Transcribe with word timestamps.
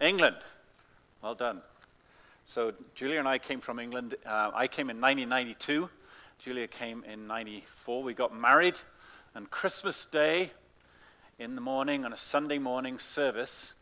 England. 0.00 0.36
Well 1.22 1.34
done. 1.34 1.60
So 2.46 2.72
Julia 2.94 3.18
and 3.18 3.28
I 3.28 3.38
came 3.38 3.60
from 3.60 3.78
England. 3.78 4.14
Uh, 4.24 4.50
I 4.54 4.66
came 4.66 4.88
in 4.88 5.00
1992. 5.00 5.90
Julia 6.38 6.66
came 6.66 7.04
in 7.04 7.26
94. 7.26 8.02
We 8.02 8.14
got 8.14 8.34
married, 8.34 8.76
and 9.34 9.50
Christmas 9.50 10.06
Day 10.06 10.50
in 11.38 11.54
the 11.54 11.60
morning, 11.60 12.06
on 12.06 12.14
a 12.14 12.16
Sunday 12.16 12.58
morning 12.58 12.98
service 12.98 13.74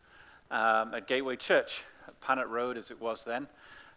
um, 0.51 0.93
at 0.93 1.07
Gateway 1.07 1.37
Church, 1.37 1.85
at 2.05 2.19
Panet 2.19 2.47
Road 2.47 2.75
as 2.75 2.91
it 2.91 2.99
was 2.99 3.23
then. 3.23 3.47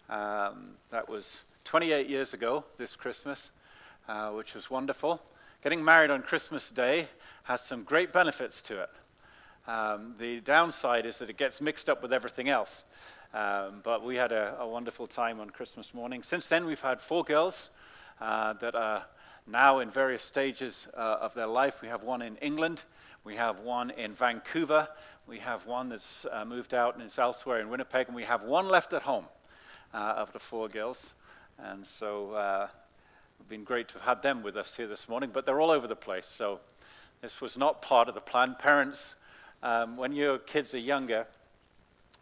Um, 0.09 0.75
that 0.91 1.09
was 1.09 1.43
28 1.65 2.09
years 2.09 2.35
ago 2.35 2.65
this 2.77 2.95
Christmas, 2.95 3.51
uh, 4.09 4.31
which 4.31 4.55
was 4.55 4.71
wonderful. 4.71 5.21
Getting 5.63 5.85
married 5.85 6.11
on 6.11 6.23
Christmas 6.23 6.71
Day 6.71 7.09
has 7.45 7.63
some 7.63 7.83
great 7.83 8.13
benefits 8.13 8.63
to 8.63 8.83
it. 8.83 8.91
Um, 9.67 10.15
the 10.19 10.41
downside 10.41 11.07
is 11.07 11.19
that 11.19 11.31
it 11.31 11.37
gets 11.37 11.61
mixed 11.61 11.89
up 11.89 12.03
with 12.03 12.13
everything 12.13 12.49
else. 12.49 12.85
Um, 13.33 13.81
but 13.83 14.05
we 14.05 14.17
had 14.17 14.33
a, 14.33 14.57
a, 14.59 14.67
wonderful 14.67 15.07
time 15.07 15.41
on 15.41 15.51
Christmas 15.51 15.95
morning. 15.95 16.23
Since 16.23 16.49
then, 16.49 16.67
we've 16.67 16.81
had 16.81 17.01
four 17.01 17.25
girls 17.25 17.71
uh, 18.21 18.55
that 18.55 18.75
are 18.75 19.07
now 19.47 19.79
in 19.79 19.89
various 19.89 20.23
stages 20.23 20.87
uh, 20.95 21.19
of 21.21 21.33
their 21.33 21.47
life. 21.47 21.81
We 21.81 21.89
have 21.89 22.03
one 22.03 22.23
in 22.23 22.37
England, 22.37 22.83
we 23.25 23.37
have 23.37 23.61
one 23.61 23.91
in 23.91 24.13
Vancouver, 24.13 24.89
we 25.27 25.39
have 25.39 25.65
one 25.65 25.89
that's 25.89 26.27
uh, 26.31 26.45
moved 26.45 26.75
out 26.75 26.97
and 26.97 27.05
is 27.05 27.19
elsewhere 27.19 27.61
in 27.61 27.71
Winnipeg, 27.71 28.09
and 28.09 28.17
we 28.17 28.25
have 28.25 28.43
one 28.43 28.69
left 28.69 28.93
at 28.93 29.03
home 29.03 29.27
uh, 29.95 30.15
of 30.17 30.33
the 30.33 30.39
four 30.39 30.69
girls. 30.69 31.15
And 31.59 31.87
so 31.87 32.33
uh, 32.33 32.69
it's 33.39 33.49
been 33.49 33.65
great 33.65 33.89
to 33.89 33.95
have 33.95 34.03
had 34.03 34.23
them 34.23 34.43
with 34.43 34.57
us 34.57 34.77
here 34.77 34.89
this 34.89 35.09
morning, 35.09 35.31
but 35.33 35.47
they're 35.47 35.61
all 35.61 35.71
over 35.71 35.87
the 35.87 35.97
place. 35.97 36.27
So 36.27 36.61
this 37.23 37.41
was 37.41 37.57
not 37.57 37.81
part 37.81 38.09
of 38.09 38.15
the 38.15 38.21
plan. 38.21 38.57
Parents, 38.59 39.15
um, 39.63 39.97
when 39.97 40.13
your 40.13 40.39
kids 40.39 40.75
are 40.75 40.79
younger, 40.79 41.27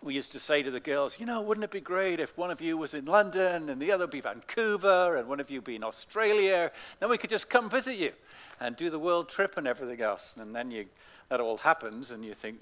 we 0.02 0.14
used 0.14 0.32
to 0.32 0.38
say 0.38 0.62
to 0.62 0.70
the 0.70 0.80
girls, 0.80 1.20
you 1.20 1.26
know, 1.26 1.42
wouldn't 1.42 1.64
it 1.64 1.70
be 1.70 1.80
great 1.80 2.20
if 2.20 2.36
one 2.38 2.50
of 2.50 2.60
you 2.60 2.76
was 2.76 2.94
in 2.94 3.04
London 3.04 3.68
and 3.68 3.80
the 3.80 3.92
other 3.92 4.04
would 4.04 4.10
be 4.10 4.20
Vancouver 4.20 5.16
and 5.16 5.28
one 5.28 5.40
of 5.40 5.50
you 5.50 5.60
be 5.60 5.76
in 5.76 5.84
Australia? 5.84 6.70
Then 6.98 7.10
we 7.10 7.18
could 7.18 7.30
just 7.30 7.50
come 7.50 7.68
visit 7.68 7.96
you 7.96 8.12
and 8.60 8.76
do 8.76 8.88
the 8.88 8.98
world 8.98 9.28
trip 9.28 9.56
and 9.56 9.66
everything 9.66 10.00
else. 10.00 10.34
And 10.38 10.54
then 10.54 10.70
you, 10.70 10.86
that 11.28 11.40
all 11.40 11.58
happens 11.58 12.10
and 12.10 12.24
you 12.24 12.32
think, 12.32 12.60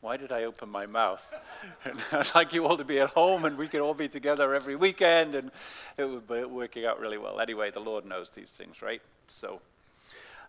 why 0.00 0.16
did 0.16 0.32
I 0.32 0.44
open 0.44 0.70
my 0.70 0.86
mouth? 0.86 1.34
I'd 2.12 2.34
like 2.34 2.54
you 2.54 2.66
all 2.66 2.78
to 2.78 2.84
be 2.84 2.98
at 3.00 3.10
home 3.10 3.44
and 3.44 3.58
we 3.58 3.68
could 3.68 3.82
all 3.82 3.92
be 3.92 4.08
together 4.08 4.54
every 4.54 4.76
weekend 4.76 5.34
and 5.34 5.50
it 5.98 6.04
would 6.04 6.26
be 6.26 6.44
working 6.44 6.86
out 6.86 6.98
really 6.98 7.18
well. 7.18 7.40
Anyway, 7.40 7.70
the 7.70 7.80
Lord 7.80 8.06
knows 8.06 8.30
these 8.30 8.48
things, 8.48 8.80
right? 8.80 9.02
So 9.26 9.60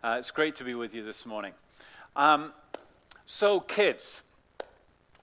uh, 0.02 0.16
it's 0.18 0.32
great 0.32 0.56
to 0.56 0.64
be 0.64 0.76
with 0.76 0.96
you 0.96 1.04
this 1.04 1.26
morning. 1.26 1.52
Um, 2.16 2.54
so, 3.34 3.62
kids, 3.62 4.24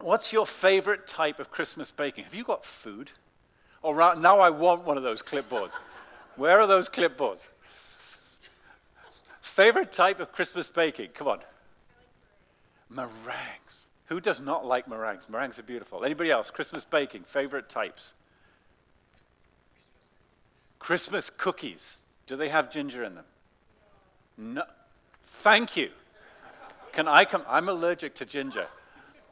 what's 0.01 0.33
your 0.33 0.47
favorite 0.47 1.06
type 1.06 1.39
of 1.39 1.51
Christmas 1.51 1.91
baking? 1.91 2.25
Have 2.25 2.34
you 2.34 2.42
got 2.42 2.64
food? 2.64 3.11
Or 3.83 3.95
now 4.17 4.41
I 4.41 4.48
want 4.48 4.87
one 4.87 4.97
of 4.97 5.03
those 5.03 5.20
clipboards. 5.20 5.73
Where 6.36 6.59
are 6.59 6.67
those 6.67 6.89
clipboards? 6.89 7.48
Favorite 9.42 9.92
type 9.92 10.20
of 10.20 10.33
Christmas 10.33 10.70
baking? 10.70 11.11
Come 11.12 11.29
on. 11.29 11.41
Meringues. 12.89 13.89
Who 14.06 14.23
does 14.23 14.41
not 14.41 14.64
like 14.64 14.89
meringues? 14.89 15.29
Meringues 15.29 15.59
are 15.59 15.62
beautiful. 15.62 16.03
Anybody 16.03 16.31
else? 16.31 16.51
Christmas 16.51 16.86
baking, 16.86 17.25
favorite 17.25 17.69
types? 17.69 18.14
Christmas 20.79 21.29
cookies. 21.29 22.05
Do 22.27 22.36
they 22.36 22.48
have 22.48 22.70
ginger 22.70 23.05
in 23.05 23.17
them? 23.17 23.27
No. 24.39 24.62
Thank 25.25 25.77
you. 25.77 25.91
Can 26.99 27.07
I 27.07 27.25
come? 27.25 27.45
I'm 27.47 27.69
allergic 27.69 28.17
to 28.17 28.25
ginger. 28.25 28.67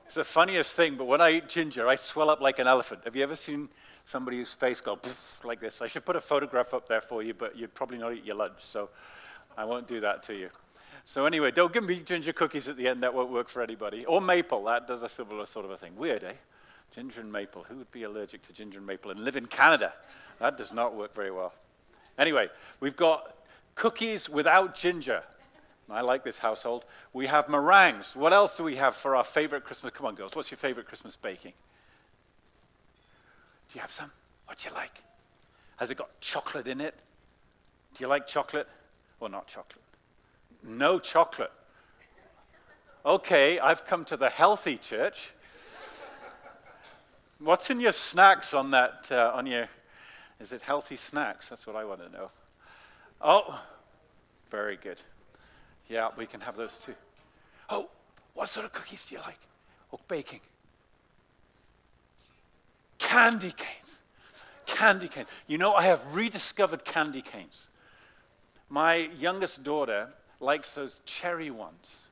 It's 0.04 0.14
the 0.14 0.22
funniest 0.22 0.76
thing, 0.76 0.94
but 0.94 1.06
when 1.08 1.20
I 1.20 1.32
eat 1.32 1.48
ginger, 1.48 1.88
I 1.88 1.96
swell 1.96 2.30
up 2.30 2.40
like 2.40 2.60
an 2.60 2.68
elephant. 2.68 3.00
Have 3.02 3.16
you 3.16 3.24
ever 3.24 3.34
seen 3.34 3.68
somebody 4.04 4.36
whose 4.36 4.54
face 4.54 4.80
go 4.80 5.00
like 5.42 5.58
this? 5.58 5.82
I 5.82 5.88
should 5.88 6.04
put 6.04 6.14
a 6.14 6.20
photograph 6.20 6.74
up 6.74 6.86
there 6.86 7.00
for 7.00 7.24
you, 7.24 7.34
but 7.34 7.56
you'd 7.56 7.74
probably 7.74 7.98
not 7.98 8.12
eat 8.12 8.24
your 8.24 8.36
lunch, 8.36 8.58
so 8.60 8.88
I 9.58 9.64
won't 9.64 9.88
do 9.88 9.98
that 9.98 10.22
to 10.22 10.34
you. 10.34 10.50
So 11.04 11.26
anyway, 11.26 11.50
don't 11.50 11.72
give 11.72 11.82
me 11.82 11.98
ginger 11.98 12.32
cookies 12.32 12.68
at 12.68 12.76
the 12.76 12.86
end. 12.86 13.02
That 13.02 13.12
won't 13.12 13.32
work 13.32 13.48
for 13.48 13.62
anybody. 13.62 14.04
Or 14.04 14.20
maple. 14.20 14.62
That 14.62 14.86
does 14.86 15.02
a 15.02 15.08
similar 15.08 15.44
sort 15.44 15.64
of 15.64 15.72
a 15.72 15.76
thing. 15.76 15.96
Weird, 15.96 16.22
eh? 16.22 16.34
Ginger 16.94 17.20
and 17.20 17.32
maple. 17.32 17.64
Who 17.64 17.78
would 17.78 17.90
be 17.90 18.04
allergic 18.04 18.42
to 18.42 18.52
ginger 18.52 18.78
and 18.78 18.86
maple 18.86 19.10
and 19.10 19.24
live 19.24 19.34
in 19.34 19.46
Canada? 19.46 19.92
That 20.38 20.56
does 20.56 20.72
not 20.72 20.94
work 20.94 21.12
very 21.12 21.32
well. 21.32 21.52
Anyway, 22.16 22.48
we've 22.78 22.94
got 22.94 23.34
cookies 23.74 24.28
without 24.28 24.76
ginger. 24.76 25.24
I 25.88 26.00
like 26.00 26.24
this 26.24 26.38
household. 26.38 26.84
We 27.12 27.26
have 27.26 27.48
meringues. 27.48 28.16
What 28.16 28.32
else 28.32 28.56
do 28.56 28.64
we 28.64 28.74
have 28.76 28.96
for 28.96 29.14
our 29.14 29.24
favorite 29.24 29.64
Christmas? 29.64 29.92
Come 29.92 30.06
on, 30.06 30.14
girls. 30.14 30.34
What's 30.34 30.50
your 30.50 30.58
favorite 30.58 30.86
Christmas 30.86 31.14
baking? 31.14 31.52
Do 33.68 33.74
you 33.74 33.80
have 33.80 33.92
some? 33.92 34.10
What 34.46 34.58
do 34.58 34.68
you 34.68 34.74
like? 34.74 35.02
Has 35.76 35.90
it 35.90 35.96
got 35.96 36.20
chocolate 36.20 36.66
in 36.66 36.80
it? 36.80 36.94
Do 37.94 38.02
you 38.02 38.08
like 38.08 38.26
chocolate 38.26 38.68
or 39.20 39.28
not 39.28 39.46
chocolate? 39.46 39.84
No 40.64 40.98
chocolate. 40.98 41.52
Okay, 43.04 43.60
I've 43.60 43.86
come 43.86 44.04
to 44.06 44.16
the 44.16 44.28
healthy 44.28 44.76
church. 44.76 45.32
What's 47.38 47.70
in 47.70 47.78
your 47.78 47.92
snacks 47.92 48.54
on 48.54 48.72
that? 48.72 49.08
Uh, 49.10 49.32
on 49.34 49.46
your, 49.46 49.68
is 50.40 50.52
it 50.52 50.62
healthy 50.62 50.96
snacks? 50.96 51.48
That's 51.48 51.66
what 51.66 51.76
I 51.76 51.84
want 51.84 52.00
to 52.00 52.08
know. 52.08 52.30
Oh, 53.20 53.60
very 54.50 54.76
good. 54.76 55.00
Yeah, 55.88 56.08
we 56.16 56.26
can 56.26 56.40
have 56.40 56.56
those 56.56 56.78
too. 56.78 56.94
Oh, 57.70 57.88
what 58.34 58.48
sort 58.48 58.66
of 58.66 58.72
cookies 58.72 59.06
do 59.06 59.14
you 59.14 59.20
like? 59.20 59.38
Oh, 59.92 60.00
baking. 60.08 60.40
Candy 62.98 63.52
canes. 63.56 63.94
Candy 64.66 65.08
canes. 65.08 65.28
You 65.46 65.58
know, 65.58 65.74
I 65.74 65.84
have 65.84 66.14
rediscovered 66.14 66.84
candy 66.84 67.22
canes. 67.22 67.70
My 68.68 69.10
youngest 69.18 69.62
daughter 69.62 70.08
likes 70.40 70.74
those 70.74 71.00
cherry 71.04 71.50
ones. 71.50 72.06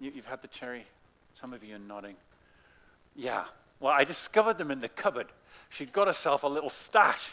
You, 0.00 0.10
have 0.12 0.26
had 0.26 0.42
the 0.42 0.48
cherry? 0.48 0.84
Some 1.34 1.52
of 1.52 1.62
you 1.64 1.76
are 1.76 1.80
nodding. 1.80 2.16
Yeah. 3.16 3.44
Well, 3.80 3.94
I 3.96 4.04
discovered 4.04 4.58
them 4.58 4.70
in 4.70 4.80
the 4.80 4.88
cupboard. 4.88 5.28
She'd 5.70 5.92
got 5.92 6.08
herself 6.08 6.42
a 6.42 6.48
little 6.48 6.70
stash, 6.70 7.32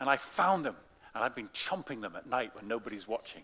and 0.00 0.08
I 0.08 0.16
found 0.16 0.64
them, 0.64 0.76
and 1.14 1.24
I've 1.24 1.34
been 1.34 1.48
chomping 1.48 2.00
them 2.00 2.14
at 2.16 2.26
night 2.26 2.54
when 2.54 2.68
nobody's 2.68 3.08
watching. 3.08 3.42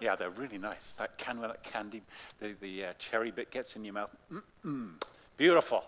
Yeah, 0.00 0.16
they're 0.16 0.30
really 0.30 0.58
nice. 0.58 0.92
That, 0.92 1.16
can, 1.18 1.40
that 1.42 1.62
candy, 1.62 2.02
the, 2.38 2.54
the 2.60 2.86
uh, 2.86 2.92
cherry 2.98 3.30
bit 3.30 3.50
gets 3.50 3.76
in 3.76 3.84
your 3.84 3.94
mouth. 3.94 4.14
Mm-mm. 4.32 4.92
Beautiful. 5.36 5.84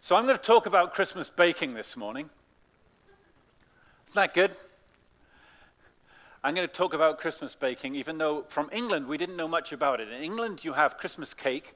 So 0.00 0.16
I'm 0.16 0.24
going 0.24 0.36
to 0.36 0.42
talk 0.42 0.66
about 0.66 0.92
Christmas 0.92 1.28
baking 1.28 1.74
this 1.74 1.96
morning. 1.96 2.28
Isn't 4.08 4.14
that 4.14 4.34
good? 4.34 4.50
I'm 6.42 6.54
going 6.54 6.68
to 6.68 6.72
talk 6.72 6.94
about 6.94 7.18
Christmas 7.18 7.54
baking, 7.54 7.94
even 7.94 8.18
though 8.18 8.44
from 8.48 8.68
England 8.72 9.06
we 9.06 9.16
didn't 9.16 9.36
know 9.36 9.48
much 9.48 9.72
about 9.72 10.00
it. 10.00 10.08
In 10.08 10.22
England, 10.22 10.62
you 10.62 10.74
have 10.74 10.98
Christmas 10.98 11.32
cake, 11.32 11.74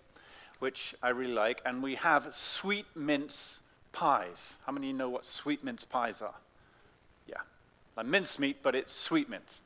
which 0.59 0.95
I 1.03 1.09
really 1.09 1.33
like, 1.33 1.63
and 1.65 1.83
we 1.83 1.95
have 1.95 2.35
sweet 2.35 2.85
mince 2.95 3.61
pies. 3.93 4.59
How 4.67 4.73
many 4.73 4.89
of 4.89 4.93
you 4.93 4.99
know 4.99 5.09
what 5.09 5.25
sweet 5.25 5.65
mince 5.65 5.85
pies 5.85 6.21
are? 6.21 6.35
Yeah, 7.27 7.37
like 7.97 8.07
mincemeat, 8.07 8.63
but 8.63 8.75
it's 8.75 8.93
sweet 8.93 9.31
mince. 9.31 9.63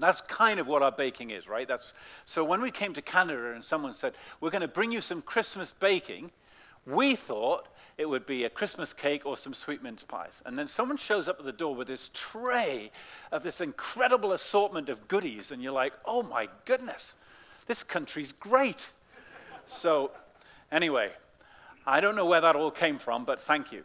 That's 0.00 0.20
kind 0.22 0.58
of 0.58 0.66
what 0.66 0.82
our 0.82 0.90
baking 0.90 1.30
is, 1.30 1.48
right? 1.48 1.68
That's, 1.68 1.94
so 2.24 2.44
when 2.44 2.60
we 2.60 2.70
came 2.70 2.94
to 2.94 3.02
Canada 3.02 3.52
and 3.52 3.64
someone 3.64 3.94
said, 3.94 4.14
We're 4.40 4.50
going 4.50 4.62
to 4.62 4.68
bring 4.68 4.90
you 4.90 5.00
some 5.00 5.22
Christmas 5.22 5.72
baking, 5.72 6.30
we 6.86 7.14
thought 7.14 7.68
it 7.98 8.08
would 8.08 8.24
be 8.24 8.44
a 8.44 8.50
Christmas 8.50 8.94
cake 8.94 9.26
or 9.26 9.36
some 9.36 9.52
sweet 9.52 9.82
mince 9.82 10.02
pies. 10.02 10.42
And 10.46 10.56
then 10.56 10.66
someone 10.66 10.96
shows 10.96 11.28
up 11.28 11.38
at 11.38 11.44
the 11.44 11.52
door 11.52 11.74
with 11.74 11.88
this 11.88 12.10
tray 12.14 12.90
of 13.30 13.42
this 13.42 13.60
incredible 13.60 14.32
assortment 14.32 14.88
of 14.88 15.06
goodies, 15.06 15.52
and 15.52 15.62
you're 15.62 15.72
like, 15.72 15.92
Oh 16.04 16.22
my 16.22 16.48
goodness, 16.64 17.14
this 17.66 17.82
country's 17.82 18.32
great. 18.32 18.92
so, 19.66 20.10
anyway, 20.72 21.10
I 21.86 22.00
don't 22.00 22.16
know 22.16 22.26
where 22.26 22.40
that 22.40 22.56
all 22.56 22.70
came 22.70 22.98
from, 22.98 23.24
but 23.24 23.40
thank 23.40 23.70
you 23.70 23.84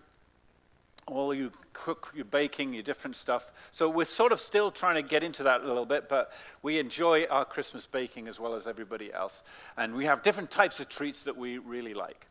all 1.07 1.33
you 1.33 1.51
cook, 1.73 2.11
your 2.15 2.25
baking, 2.25 2.73
your 2.73 2.83
different 2.83 3.15
stuff. 3.15 3.51
So 3.71 3.89
we're 3.89 4.05
sort 4.05 4.31
of 4.31 4.39
still 4.39 4.71
trying 4.71 4.95
to 4.95 5.07
get 5.07 5.23
into 5.23 5.43
that 5.43 5.61
a 5.61 5.67
little 5.67 5.85
bit, 5.85 6.09
but 6.09 6.33
we 6.63 6.79
enjoy 6.79 7.25
our 7.25 7.45
Christmas 7.45 7.85
baking 7.85 8.27
as 8.27 8.39
well 8.39 8.55
as 8.55 8.65
everybody 8.65 9.13
else. 9.13 9.43
And 9.77 9.93
we 9.93 10.05
have 10.05 10.23
different 10.23 10.49
types 10.49 10.79
of 10.79 10.89
treats 10.89 11.23
that 11.23 11.37
we 11.37 11.59
really 11.59 11.93
like. 11.93 12.27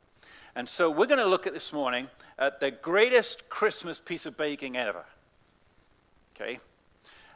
And 0.56 0.68
so 0.68 0.90
we're 0.90 1.06
going 1.06 1.20
to 1.20 1.26
look 1.26 1.46
at 1.46 1.52
this 1.52 1.72
morning 1.72 2.08
at 2.38 2.60
the 2.60 2.70
greatest 2.70 3.48
Christmas 3.48 3.98
piece 4.00 4.26
of 4.26 4.36
baking 4.36 4.76
ever. 4.76 5.04
Okay? 6.34 6.58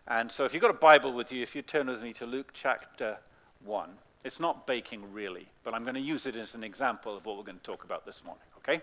And 0.09 0.31
so 0.31 0.45
if 0.45 0.55
you've 0.55 0.63
got 0.63 0.71
a 0.71 0.75
Bible 0.75 1.13
with 1.13 1.31
you, 1.31 1.43
if 1.43 1.55
you 1.55 1.63
turn 1.63 1.87
with 1.87 2.03
me 2.03 2.13
to 2.15 2.27
Luke 2.27 2.51
chapter 2.53 3.17
1, 3.65 3.91
it's 4.25 4.41
not 4.41 4.67
baking 4.67 5.13
really, 5.13 5.47
but 5.63 5.75
I'm 5.75 5.85
going 5.85 5.95
to 5.95 6.01
use 6.01 6.27
it 6.27 6.35
as 6.35 6.55
an 6.57 6.65
example 6.65 7.17
of 7.17 7.27
what 7.27 7.37
we're 7.37 7.45
going 7.45 7.59
to 7.59 7.63
talk 7.63 7.85
about 7.85 8.05
this 8.05 8.25
morning. 8.25 8.43
Okay? 8.59 8.83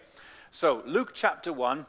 So 0.52 0.84
Luke 0.86 1.12
chapter 1.14 1.52
1 1.52 1.86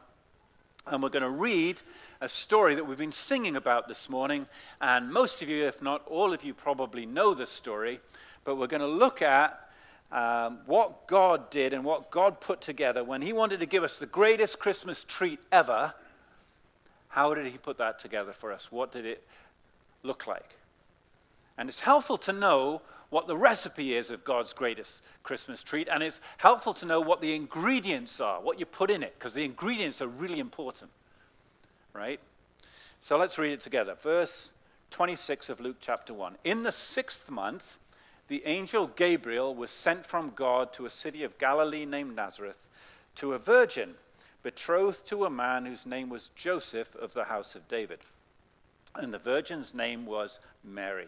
and 0.89 1.03
we're 1.03 1.09
going 1.09 1.23
to 1.23 1.29
read 1.29 1.81
a 2.21 2.29
story 2.29 2.75
that 2.75 2.85
we've 2.85 2.97
been 2.97 3.11
singing 3.11 3.55
about 3.55 3.87
this 3.87 4.09
morning. 4.09 4.47
And 4.81 5.11
most 5.11 5.41
of 5.41 5.49
you, 5.49 5.65
if 5.65 5.81
not 5.81 6.01
all 6.07 6.33
of 6.33 6.43
you, 6.43 6.53
probably 6.53 7.05
know 7.05 7.33
this 7.33 7.49
story. 7.49 7.99
But 8.43 8.55
we're 8.57 8.67
going 8.67 8.81
to 8.81 8.87
look 8.87 9.21
at 9.21 9.69
um, 10.11 10.59
what 10.65 11.07
God 11.07 11.49
did 11.49 11.73
and 11.73 11.83
what 11.83 12.09
God 12.09 12.39
put 12.39 12.61
together 12.61 13.03
when 13.03 13.21
He 13.21 13.33
wanted 13.33 13.59
to 13.59 13.65
give 13.65 13.83
us 13.83 13.99
the 13.99 14.05
greatest 14.05 14.59
Christmas 14.59 15.03
treat 15.03 15.39
ever. 15.51 15.93
How 17.09 17.33
did 17.33 17.47
He 17.47 17.57
put 17.57 17.77
that 17.77 17.99
together 17.99 18.31
for 18.31 18.51
us? 18.51 18.71
What 18.71 18.91
did 18.91 19.05
it 19.05 19.23
look 20.03 20.27
like? 20.27 20.55
And 21.57 21.67
it's 21.67 21.81
helpful 21.81 22.17
to 22.19 22.33
know 22.33 22.81
what 23.09 23.27
the 23.27 23.37
recipe 23.37 23.95
is 23.95 24.09
of 24.09 24.23
God's 24.23 24.53
greatest 24.53 25.03
Christmas 25.23 25.63
treat, 25.63 25.87
and 25.87 26.03
it's 26.03 26.21
helpful 26.37 26.73
to 26.75 26.85
know 26.85 26.99
what 26.99 27.21
the 27.21 27.35
ingredients 27.35 28.19
are, 28.19 28.41
what 28.41 28.59
you 28.59 28.65
put 28.65 28.91
in 28.91 29.03
it, 29.03 29.13
because 29.17 29.33
the 29.33 29.45
ingredients 29.45 30.01
are 30.01 30.07
really 30.07 30.39
important, 30.39 30.91
right? 31.93 32.19
So 33.01 33.17
let's 33.17 33.37
read 33.37 33.53
it 33.53 33.61
together. 33.61 33.95
Verse 33.95 34.53
26 34.91 35.49
of 35.49 35.59
Luke 35.61 35.77
chapter 35.79 36.13
1. 36.13 36.35
In 36.43 36.63
the 36.63 36.71
sixth 36.71 37.31
month, 37.31 37.77
the 38.27 38.43
angel 38.45 38.87
Gabriel 38.87 39.55
was 39.55 39.71
sent 39.71 40.05
from 40.05 40.33
God 40.35 40.73
to 40.73 40.85
a 40.85 40.89
city 40.89 41.23
of 41.23 41.37
Galilee 41.37 41.85
named 41.85 42.15
Nazareth 42.15 42.67
to 43.15 43.33
a 43.33 43.39
virgin 43.39 43.95
betrothed 44.43 45.07
to 45.07 45.25
a 45.25 45.29
man 45.29 45.65
whose 45.65 45.85
name 45.85 46.09
was 46.09 46.31
Joseph 46.35 46.95
of 46.95 47.13
the 47.13 47.25
house 47.25 47.55
of 47.55 47.67
David. 47.67 47.99
And 48.95 49.13
the 49.13 49.17
virgin's 49.17 49.73
name 49.73 50.05
was 50.05 50.39
Mary. 50.63 51.07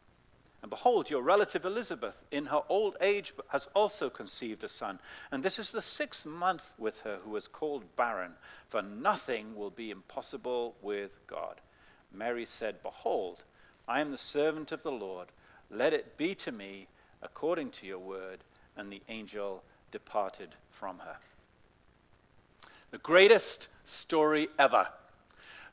And 0.61 0.69
behold, 0.69 1.09
your 1.09 1.23
relative 1.23 1.65
Elizabeth, 1.65 2.23
in 2.29 2.45
her 2.45 2.61
old 2.69 2.95
age, 3.01 3.33
has 3.47 3.67
also 3.73 4.09
conceived 4.09 4.63
a 4.63 4.69
son. 4.69 4.99
And 5.31 5.41
this 5.41 5.57
is 5.57 5.71
the 5.71 5.81
sixth 5.81 6.25
month 6.25 6.73
with 6.77 7.01
her 7.01 7.17
who 7.23 7.35
is 7.35 7.47
called 7.47 7.95
barren, 7.95 8.33
for 8.67 8.81
nothing 8.81 9.55
will 9.55 9.71
be 9.71 9.89
impossible 9.89 10.75
with 10.81 11.19
God. 11.25 11.61
Mary 12.13 12.45
said, 12.45 12.83
Behold, 12.83 13.43
I 13.87 14.01
am 14.01 14.11
the 14.11 14.17
servant 14.17 14.71
of 14.71 14.83
the 14.83 14.91
Lord. 14.91 15.29
Let 15.71 15.93
it 15.93 16.17
be 16.17 16.35
to 16.35 16.51
me 16.51 16.87
according 17.23 17.71
to 17.71 17.87
your 17.87 17.99
word. 17.99 18.43
And 18.77 18.91
the 18.91 19.01
angel 19.09 19.63
departed 19.91 20.49
from 20.69 20.99
her. 20.99 21.17
The 22.91 22.99
greatest 22.99 23.67
story 23.83 24.47
ever. 24.59 24.87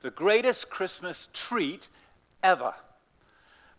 The 0.02 0.11
greatest 0.11 0.70
Christmas 0.70 1.29
treat 1.32 1.88
ever. 2.43 2.75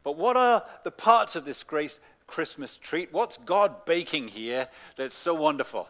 But 0.03 0.17
what 0.17 0.37
are 0.37 0.63
the 0.83 0.91
parts 0.91 1.35
of 1.35 1.45
this 1.45 1.63
great 1.63 1.99
Christmas 2.27 2.77
treat? 2.77 3.11
What's 3.11 3.37
God 3.37 3.85
baking 3.85 4.29
here 4.29 4.67
that's 4.95 5.15
so 5.15 5.33
wonderful? 5.33 5.89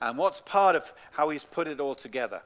And 0.00 0.18
what's 0.18 0.40
part 0.40 0.76
of 0.76 0.92
how 1.12 1.30
He's 1.30 1.44
put 1.44 1.68
it 1.68 1.80
all 1.80 1.94
together? 1.94 2.42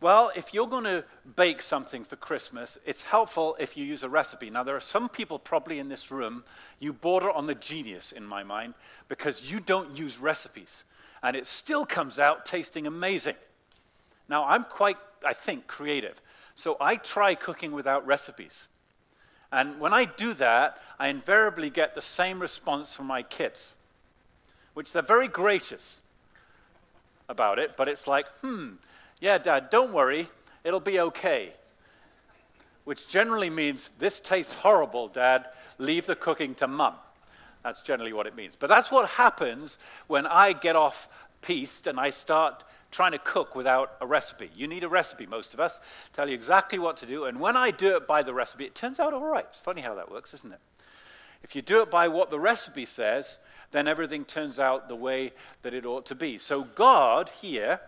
Well, 0.00 0.32
if 0.34 0.52
you're 0.52 0.66
going 0.66 0.84
to 0.84 1.04
bake 1.36 1.62
something 1.62 2.02
for 2.02 2.16
Christmas, 2.16 2.76
it's 2.84 3.04
helpful 3.04 3.56
if 3.60 3.76
you 3.76 3.84
use 3.84 4.02
a 4.02 4.08
recipe. 4.08 4.50
Now, 4.50 4.64
there 4.64 4.74
are 4.74 4.80
some 4.80 5.08
people 5.08 5.38
probably 5.38 5.78
in 5.78 5.88
this 5.88 6.10
room, 6.10 6.42
you 6.80 6.92
border 6.92 7.30
on 7.30 7.46
the 7.46 7.54
genius 7.54 8.10
in 8.10 8.24
my 8.24 8.42
mind, 8.42 8.74
because 9.08 9.48
you 9.48 9.60
don't 9.60 9.96
use 9.96 10.18
recipes. 10.18 10.82
And 11.22 11.36
it 11.36 11.46
still 11.46 11.86
comes 11.86 12.18
out 12.18 12.44
tasting 12.44 12.88
amazing. 12.88 13.36
Now, 14.28 14.44
I'm 14.44 14.64
quite, 14.64 14.96
I 15.24 15.34
think, 15.34 15.68
creative. 15.68 16.20
So 16.56 16.76
I 16.80 16.96
try 16.96 17.36
cooking 17.36 17.70
without 17.70 18.04
recipes. 18.04 18.66
And 19.52 19.78
when 19.78 19.92
I 19.92 20.06
do 20.06 20.32
that, 20.34 20.78
I 20.98 21.08
invariably 21.08 21.68
get 21.68 21.94
the 21.94 22.00
same 22.00 22.40
response 22.40 22.94
from 22.94 23.06
my 23.06 23.22
kids, 23.22 23.74
which 24.72 24.92
they're 24.92 25.02
very 25.02 25.28
gracious 25.28 26.00
about 27.28 27.58
it, 27.58 27.76
but 27.76 27.86
it's 27.86 28.06
like, 28.06 28.26
hmm, 28.40 28.70
yeah, 29.20 29.36
Dad, 29.38 29.68
don't 29.70 29.92
worry, 29.92 30.28
it'll 30.64 30.80
be 30.80 30.98
okay. 30.98 31.52
Which 32.84 33.08
generally 33.08 33.50
means, 33.50 33.92
This 33.98 34.18
tastes 34.18 34.54
horrible, 34.54 35.08
Dad, 35.08 35.48
leave 35.78 36.06
the 36.06 36.16
cooking 36.16 36.54
to 36.56 36.66
mum. 36.66 36.94
That's 37.62 37.82
generally 37.82 38.12
what 38.12 38.26
it 38.26 38.34
means. 38.34 38.56
But 38.56 38.68
that's 38.68 38.90
what 38.90 39.08
happens 39.08 39.78
when 40.08 40.26
I 40.26 40.52
get 40.52 40.76
off 40.76 41.08
piste 41.42 41.86
and 41.86 42.00
I 42.00 42.10
start 42.10 42.64
trying 42.92 43.12
to 43.12 43.18
cook 43.18 43.56
without 43.56 43.96
a 44.00 44.06
recipe. 44.06 44.50
You 44.54 44.68
need 44.68 44.84
a 44.84 44.88
recipe, 44.88 45.26
most 45.26 45.54
of 45.54 45.60
us, 45.60 45.80
tell 46.12 46.28
you 46.28 46.34
exactly 46.34 46.78
what 46.78 46.96
to 46.98 47.06
do. 47.06 47.24
And 47.24 47.40
when 47.40 47.56
I 47.56 47.72
do 47.72 47.96
it 47.96 48.06
by 48.06 48.22
the 48.22 48.34
recipe, 48.34 48.64
it 48.66 48.76
turns 48.76 49.00
out 49.00 49.12
all 49.12 49.24
right. 49.24 49.46
It's 49.48 49.60
funny 49.60 49.80
how 49.80 49.94
that 49.96 50.10
works, 50.10 50.34
isn't 50.34 50.52
it? 50.52 50.60
If 51.42 51.56
you 51.56 51.62
do 51.62 51.82
it 51.82 51.90
by 51.90 52.06
what 52.06 52.30
the 52.30 52.38
recipe 52.38 52.86
says, 52.86 53.40
then 53.72 53.88
everything 53.88 54.24
turns 54.24 54.60
out 54.60 54.88
the 54.88 54.94
way 54.94 55.32
that 55.62 55.74
it 55.74 55.86
ought 55.86 56.06
to 56.06 56.14
be. 56.14 56.38
So 56.38 56.62
God 56.62 57.30
here 57.30 57.80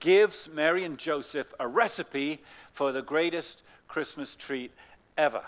gives 0.00 0.48
Mary 0.48 0.84
and 0.84 0.98
Joseph 0.98 1.52
a 1.60 1.68
recipe 1.68 2.40
for 2.72 2.90
the 2.90 3.02
greatest 3.02 3.62
Christmas 3.86 4.34
treat 4.34 4.72
ever. 5.16 5.42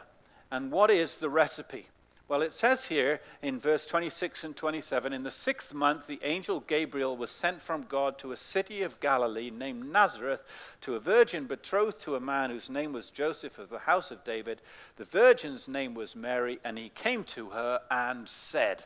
And 0.50 0.70
what 0.70 0.90
is 0.90 1.16
the 1.16 1.28
recipe? 1.28 1.88
Well, 2.28 2.42
it 2.42 2.52
says 2.52 2.86
here 2.86 3.20
in 3.40 3.58
verse 3.58 3.86
26 3.86 4.44
and 4.44 4.54
27 4.54 5.14
In 5.14 5.22
the 5.22 5.30
sixth 5.30 5.72
month, 5.72 6.06
the 6.06 6.20
angel 6.22 6.60
Gabriel 6.60 7.16
was 7.16 7.30
sent 7.30 7.62
from 7.62 7.84
God 7.88 8.18
to 8.18 8.32
a 8.32 8.36
city 8.36 8.82
of 8.82 9.00
Galilee 9.00 9.50
named 9.50 9.90
Nazareth 9.90 10.42
to 10.82 10.94
a 10.94 11.00
virgin 11.00 11.46
betrothed 11.46 12.00
to 12.02 12.16
a 12.16 12.20
man 12.20 12.50
whose 12.50 12.68
name 12.68 12.92
was 12.92 13.08
Joseph 13.08 13.58
of 13.58 13.70
the 13.70 13.78
house 13.78 14.10
of 14.10 14.24
David. 14.24 14.60
The 14.96 15.06
virgin's 15.06 15.68
name 15.68 15.94
was 15.94 16.14
Mary, 16.14 16.58
and 16.64 16.76
he 16.76 16.90
came 16.90 17.24
to 17.24 17.48
her 17.48 17.80
and 17.90 18.28
said, 18.28 18.84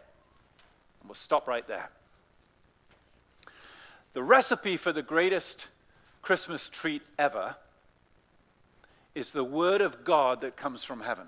and 1.01 1.09
We'll 1.09 1.17
stop 1.17 1.49
right 1.49 1.67
there. 1.67 1.91
The 4.13 4.23
recipe 4.23 4.77
for 4.77 4.93
the 4.93 5.03
greatest 5.03 5.69
Christmas 6.21 6.69
treat 6.69 7.03
ever 7.19 7.57
is 9.17 9.33
the 9.33 9.43
Word 9.43 9.81
of 9.81 10.05
God 10.05 10.43
that 10.43 10.57
comes 10.57 10.85
from 10.85 11.01
heaven. 11.01 11.27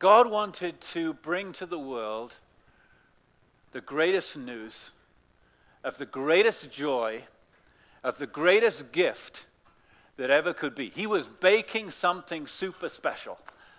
God 0.00 0.30
wanted 0.30 0.80
to 0.80 1.12
bring 1.12 1.52
to 1.52 1.66
the 1.66 1.78
world 1.78 2.34
the 3.72 3.82
greatest 3.82 4.36
news 4.36 4.92
of 5.84 5.98
the 5.98 6.06
greatest 6.06 6.72
joy, 6.72 7.22
of 8.02 8.16
the 8.16 8.26
greatest 8.26 8.92
gift 8.92 9.44
that 10.16 10.30
ever 10.30 10.54
could 10.54 10.74
be. 10.74 10.88
He 10.88 11.06
was 11.06 11.26
baking 11.26 11.90
something 11.90 12.46
super 12.46 12.88
special 12.88 13.38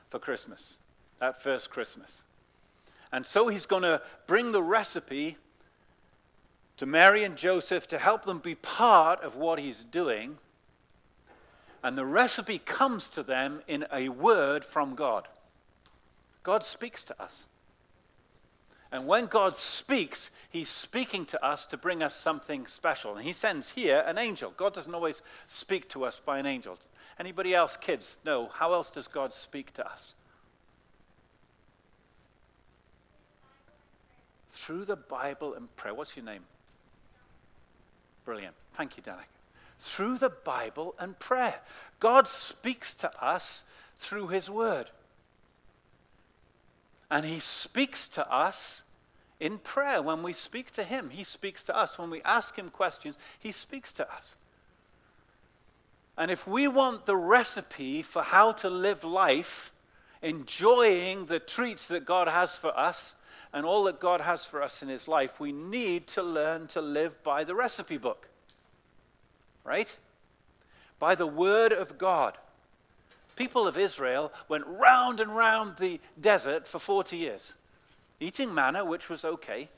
for 0.10 0.20
Christmas, 0.20 0.78
that 1.20 1.42
first 1.42 1.72
Christmas. 1.72 2.22
And 3.12 3.26
so 3.26 3.48
he's 3.48 3.66
going 3.66 3.84
to 3.84 4.00
bring 4.28 4.52
the 4.52 4.62
recipe 4.62 5.38
to 6.78 6.86
Mary 6.86 7.24
and 7.24 7.36
Joseph 7.36 7.88
to 7.88 7.98
help 7.98 8.26
them 8.26 8.38
be 8.38 8.54
part 8.54 9.22
of 9.22 9.38
what 9.38 9.58
he's 9.58 9.84
doing. 9.84 10.38
And 11.84 11.98
the 11.98 12.06
recipe 12.06 12.60
comes 12.60 13.10
to 13.10 13.24
them 13.24 13.62
in 13.68 13.88
a 13.92 14.10
word 14.10 14.64
from 14.64 14.94
God. 14.94 15.28
God 16.44 16.64
speaks 16.64 17.04
to 17.06 17.22
us. 17.22 17.46
And 18.92 19.08
when 19.08 19.28
God 19.28 19.56
speaks, 19.56 20.32
He's 20.50 20.70
speaking 20.70 21.26
to 21.28 21.46
us 21.46 21.66
to 21.68 21.78
bring 21.78 22.04
us 22.04 22.16
something 22.16 22.68
special. 22.68 23.16
And 23.16 23.26
He 23.26 23.34
sends 23.34 23.72
here 23.72 24.04
an 24.06 24.18
angel. 24.18 24.54
God 24.58 24.74
doesn't 24.74 24.94
always 24.94 25.22
speak 25.48 25.88
to 25.90 26.04
us 26.04 26.20
by 26.20 26.40
an 26.40 26.46
angel. 26.46 26.78
Anybody 27.20 27.56
else, 27.56 27.78
kids, 27.78 28.20
know 28.26 28.50
how 28.54 28.74
else 28.74 28.90
does 28.90 29.08
God 29.08 29.34
speak 29.34 29.74
to 29.74 29.88
us? 29.88 30.16
through 34.52 34.86
the 34.86 34.96
Bible 34.96 35.54
and 35.56 35.74
prayer. 35.76 35.94
What's 35.94 36.16
your 36.16 36.26
name? 36.26 36.44
Brilliant. 38.26 38.54
Thank 38.74 38.98
you, 38.98 39.04
Danik. 39.04 39.30
Through 39.80 40.20
the 40.20 40.30
Bible 40.30 40.94
and 41.00 41.18
prayer. 41.18 41.56
God 42.00 42.28
speaks 42.28 42.94
to 42.96 43.24
us 43.24 43.64
through 43.98 44.28
His 44.28 44.50
Word. 44.50 44.88
And 47.12 47.26
He 47.26 47.40
speaks 47.40 48.08
to 48.08 48.28
us 48.34 48.84
in 49.42 49.58
prayer, 49.58 50.04
when 50.04 50.22
we 50.22 50.34
speak 50.34 50.70
to 50.74 50.84
Him, 50.84 51.10
He 51.10 51.24
speaks 51.24 51.64
to 51.64 51.76
us. 51.76 51.98
When 51.98 52.12
we 52.12 52.22
ask 52.22 52.58
Him 52.58 52.70
questions, 52.70 53.18
He 53.40 53.52
speaks 53.52 53.92
to 53.94 54.12
us. 54.12 54.36
And 56.16 56.30
if 56.30 56.48
we 56.48 56.68
want 56.68 57.08
the 57.08 57.16
recipe 57.16 58.04
for 58.04 58.22
how 58.22 58.52
to 58.54 58.70
live 58.70 59.04
life, 59.04 59.74
enjoying 60.22 61.26
the 61.26 61.40
treats 61.40 61.88
that 61.88 62.06
God 62.06 62.28
has 62.28 62.58
for 62.58 62.78
us 62.78 63.16
and 63.52 63.66
all 63.66 63.86
that 63.86 64.00
God 64.00 64.22
has 64.22 64.46
for 64.46 64.62
us 64.62 64.84
in 64.84 64.90
His 64.90 65.08
life, 65.08 65.40
we 65.40 65.52
need 65.52 66.06
to 66.08 66.22
learn 66.22 66.68
to 66.68 66.82
live 66.82 67.24
by 67.24 67.44
the 67.44 67.56
recipe 67.56 67.98
book. 67.98 68.30
Right? 69.64 69.98
By 71.00 71.16
the 71.16 71.26
Word 71.26 71.74
of 71.74 71.98
God. 71.98 72.38
People 73.36 73.68
of 73.68 73.78
Israel 73.78 74.32
went 74.48 74.66
round 74.68 75.20
and 75.20 75.36
round 75.36 75.78
the 75.78 76.00
desert 76.20 76.68
for 76.68 76.80
40 76.80 77.18
years, 77.18 77.56
eating 78.20 78.54
manna, 78.54 78.84
which 78.86 79.10
was 79.10 79.26
okay, 79.26 79.70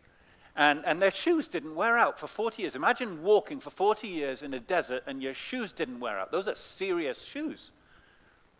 and, 0.55 0.85
and 0.85 1.01
their 1.01 1.11
shoes 1.11 1.47
didn't 1.47 1.73
wear 1.73 1.97
out 1.97 2.19
for 2.19 2.27
40 2.27 2.61
years. 2.61 2.75
Imagine 2.75 3.23
walking 3.23 3.59
for 3.59 3.71
40 3.71 4.07
years 4.07 4.43
in 4.43 4.53
a 4.53 4.59
desert 4.59 5.03
and 5.07 5.21
your 5.21 5.33
shoes 5.33 5.71
didn't 5.71 5.99
wear 5.99 6.19
out. 6.19 6.31
Those 6.31 6.47
are 6.47 6.55
serious 6.55 7.23
shoes. 7.23 7.71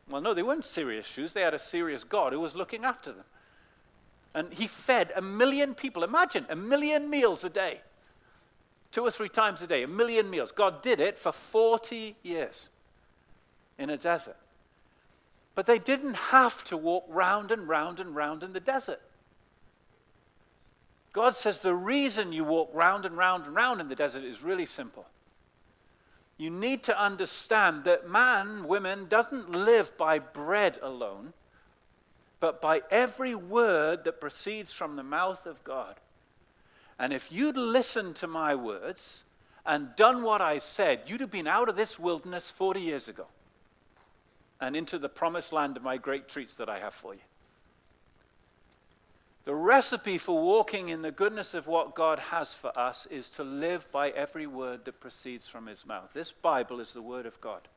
Well, 0.10 0.22
no, 0.22 0.34
they 0.34 0.44
weren't 0.44 0.66
serious 0.66 1.06
shoes. 1.06 1.34
They 1.34 1.42
had 1.42 1.54
a 1.54 1.60
serious 1.60 2.04
God 2.04 2.34
who 2.34 2.40
was 2.40 2.56
looking 2.56 2.84
after 2.84 3.12
them. 3.12 3.26
And 4.34 4.52
he 4.52 4.66
fed 4.66 5.12
a 5.16 5.22
million 5.22 5.76
people. 5.76 6.04
Imagine 6.04 6.48
a 6.50 6.56
million 6.56 7.10
meals 7.10 7.44
a 7.44 7.50
day, 7.50 7.82
two 8.92 9.04
or 9.04 9.12
three 9.12 9.30
times 9.30 9.62
a 9.62 9.68
day, 9.68 9.84
a 9.84 9.88
million 9.88 10.30
meals. 10.30 10.52
God 10.52 10.82
did 10.82 11.00
it 11.00 11.20
for 11.20 11.32
40 11.32 12.16
years 12.24 12.70
in 13.78 13.92
a 13.92 13.98
desert. 13.98 14.36
But 15.56 15.66
they 15.66 15.80
didn't 15.80 16.16
have 16.16 16.64
to 16.66 16.78
walk 16.78 17.06
round 17.08 17.52
and 17.52 17.68
round 17.68 18.00
and 18.00 18.16
round 18.16 18.44
in 18.44 18.54
the 18.54 18.60
desert. 18.60 19.02
God 21.12 21.36
says 21.36 21.60
the 21.60 21.76
reason 21.76 22.34
you 22.34 22.44
walk 22.44 22.72
round 22.74 23.06
and 23.06 23.16
round 23.16 23.46
and 23.46 23.56
round 23.56 23.80
in 23.80 23.88
the 23.88 23.96
desert 23.96 24.24
is 24.24 24.44
really 24.44 24.66
simple. 24.66 25.06
You 26.38 26.50
need 26.50 26.82
to 26.84 27.00
understand 27.00 27.84
that 27.84 28.10
man, 28.10 28.68
women, 28.68 29.06
doesn't 29.08 29.52
live 29.52 29.96
by 29.96 30.18
bread 30.18 30.80
alone, 30.82 31.34
but 32.40 32.60
by 32.60 32.82
every 32.90 33.36
word 33.36 34.04
that 34.06 34.20
proceeds 34.20 34.74
from 34.74 34.96
the 34.96 35.04
mouth 35.04 35.46
of 35.46 35.64
God. 35.64 36.00
And 36.98 37.14
if 37.14 37.32
you'd 37.32 37.58
listened 37.58 38.16
to 38.18 38.28
my 38.28 38.56
words 38.56 39.24
and 39.68 39.96
done 39.96 40.24
what 40.24 40.42
I 40.42 40.58
said, 40.58 41.02
you'd 41.06 41.22
have 41.22 41.32
been 41.32 41.48
out 41.48 41.70
of 41.70 41.76
this 41.76 42.00
wilderness 42.00 42.50
40 42.50 42.82
years 42.82 43.08
ago 43.08 43.28
and 44.64 44.78
into 44.78 44.98
the 44.98 45.10
promised 45.10 45.52
land 45.52 45.76
of 45.76 45.84
my 45.84 45.98
great 45.98 46.30
treats 46.30 46.56
that 46.56 46.70
I 46.70 46.80
have 46.80 46.94
for 46.94 47.14
you. 47.14 47.20
The 49.44 49.54
recipe 49.54 50.18
for 50.18 50.42
walking 50.42 50.88
in 50.88 51.02
the 51.02 51.12
goodness 51.12 51.54
of 51.54 51.68
what 51.68 51.96
God 51.96 52.18
has 52.18 52.56
for 52.56 52.78
us 52.80 53.06
is 53.08 53.30
to 53.32 53.44
live 53.44 53.92
by 53.92 54.10
every 54.12 54.48
word 54.48 54.86
that 54.86 55.02
proceeds 55.02 55.50
from 55.50 55.68
his 55.68 55.86
mouth. 55.86 56.12
This 56.14 56.32
Bible 56.32 56.80
is 56.80 56.94
the 56.94 57.02
word 57.02 57.26
of 57.26 57.40
God. 57.42 57.68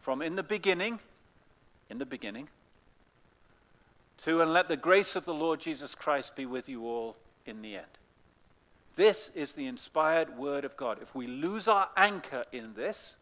From 0.00 0.20
in 0.20 0.34
the 0.34 0.42
beginning, 0.42 0.98
in 1.90 1.98
the 1.98 2.06
beginning, 2.06 2.48
to 4.24 4.42
and 4.42 4.52
let 4.52 4.66
the 4.66 4.76
grace 4.76 5.14
of 5.14 5.24
the 5.24 5.34
Lord 5.34 5.60
Jesus 5.60 5.94
Christ 5.94 6.34
be 6.34 6.44
with 6.44 6.68
you 6.68 6.84
all 6.84 7.14
in 7.46 7.62
the 7.62 7.76
end. 7.76 7.86
This 8.96 9.30
is 9.36 9.52
the 9.52 9.66
inspired 9.66 10.36
word 10.36 10.64
of 10.64 10.76
God. 10.76 10.98
If 11.00 11.14
we 11.14 11.28
lose 11.28 11.68
our 11.68 11.88
anchor 11.96 12.42
in 12.50 12.74
this, 12.74 13.14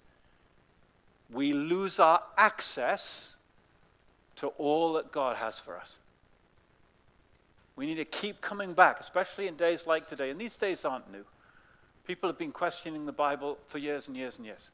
we 1.32 1.52
lose 1.52 1.98
our 1.98 2.22
access 2.36 3.36
to 4.36 4.48
all 4.58 4.94
that 4.94 5.12
God 5.12 5.36
has 5.36 5.58
for 5.58 5.76
us. 5.76 5.98
We 7.74 7.86
need 7.86 7.96
to 7.96 8.04
keep 8.04 8.40
coming 8.40 8.72
back, 8.72 9.00
especially 9.00 9.48
in 9.48 9.56
days 9.56 9.86
like 9.86 10.08
today. 10.08 10.30
And 10.30 10.40
these 10.40 10.56
days 10.56 10.84
aren't 10.84 11.10
new. 11.10 11.24
People 12.06 12.28
have 12.28 12.38
been 12.38 12.52
questioning 12.52 13.04
the 13.04 13.12
Bible 13.12 13.58
for 13.66 13.78
years 13.78 14.08
and 14.08 14.16
years 14.16 14.38
and 14.38 14.46
years, 14.46 14.70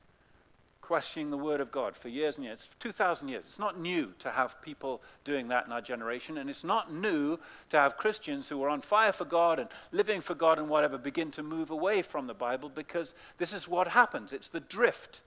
questioning 0.83 1.31
the 1.31 1.39
Word 1.39 1.61
of 1.61 1.73
God 1.73 1.97
for 1.97 2.11
years 2.11 2.37
and 2.37 2.45
years. 2.45 2.71
2,000 2.79 3.29
years. 3.29 3.45
It's 3.45 3.59
not 3.59 3.81
new 3.81 4.13
to 4.19 4.31
have 4.31 4.61
people 4.61 5.01
doing 5.25 5.49
that 5.49 5.67
in 5.67 5.73
our 5.73 5.81
generation, 5.81 6.39
and 6.39 6.51
it's 6.51 6.63
not 6.63 6.93
new 6.93 7.39
to 7.71 7.79
have 7.79 7.97
Christians 7.97 8.49
who 8.49 8.63
are 8.63 8.69
on 8.69 8.83
fire 8.83 9.13
for 9.13 9.25
God 9.25 9.59
and 9.59 9.69
living 9.91 10.21
for 10.21 10.35
God 10.35 10.59
and 10.59 10.69
whatever 10.69 10.99
begin 10.99 11.31
to 11.33 11.43
move 11.43 11.71
away 11.71 12.03
from 12.03 12.27
the 12.27 12.35
Bible 12.35 12.69
because 12.69 13.15
this 13.39 13.53
is 13.53 13.67
what 13.67 13.89
happens. 13.89 14.33
It's 14.33 14.51
the 14.51 14.61
drift 14.61 15.23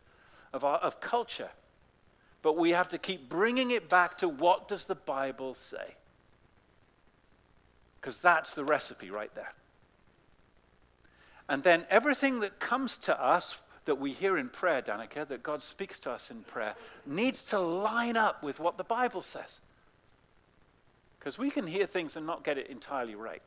of, 0.54 0.64
our, 0.64 0.78
of 0.78 1.00
culture. 1.00 1.50
But 2.42 2.58
we 2.58 2.72
have 2.72 2.90
to 2.90 2.98
keep 2.98 3.30
bringing 3.30 3.72
it 3.72 3.90
back 3.90 4.18
to 4.20 4.30
what 4.30 4.68
does 4.68 4.86
the 4.86 4.96
Bible 4.96 5.54
say? 5.54 5.96
because 8.06 8.20
that's 8.20 8.54
the 8.54 8.64
recipe 8.64 9.10
right 9.10 9.34
there. 9.34 9.52
And 11.50 11.64
then 11.64 11.88
everything 11.90 12.42
that 12.42 12.60
comes 12.60 13.00
to 13.00 13.20
us 13.20 13.60
that 13.86 13.96
we 13.96 14.12
hear 14.12 14.38
in 14.38 14.48
prayer, 14.48 14.84
Danica, 14.84 15.28
that 15.28 15.42
God 15.42 15.64
speaks 15.64 16.00
to 16.02 16.12
us 16.12 16.30
in 16.30 16.44
prayer, 16.44 16.76
needs 17.08 17.42
to 17.46 17.58
line 17.58 18.16
up 18.16 18.44
with 18.44 18.60
what 18.60 18.78
the 18.78 18.84
Bible 18.84 19.24
says. 19.24 19.62
Because 21.18 21.40
we 21.40 21.50
can 21.50 21.66
hear 21.66 21.88
things 21.88 22.16
and 22.16 22.28
not 22.28 22.44
get 22.44 22.60
it 22.60 22.68
entirely 22.68 23.16
right. 23.16 23.42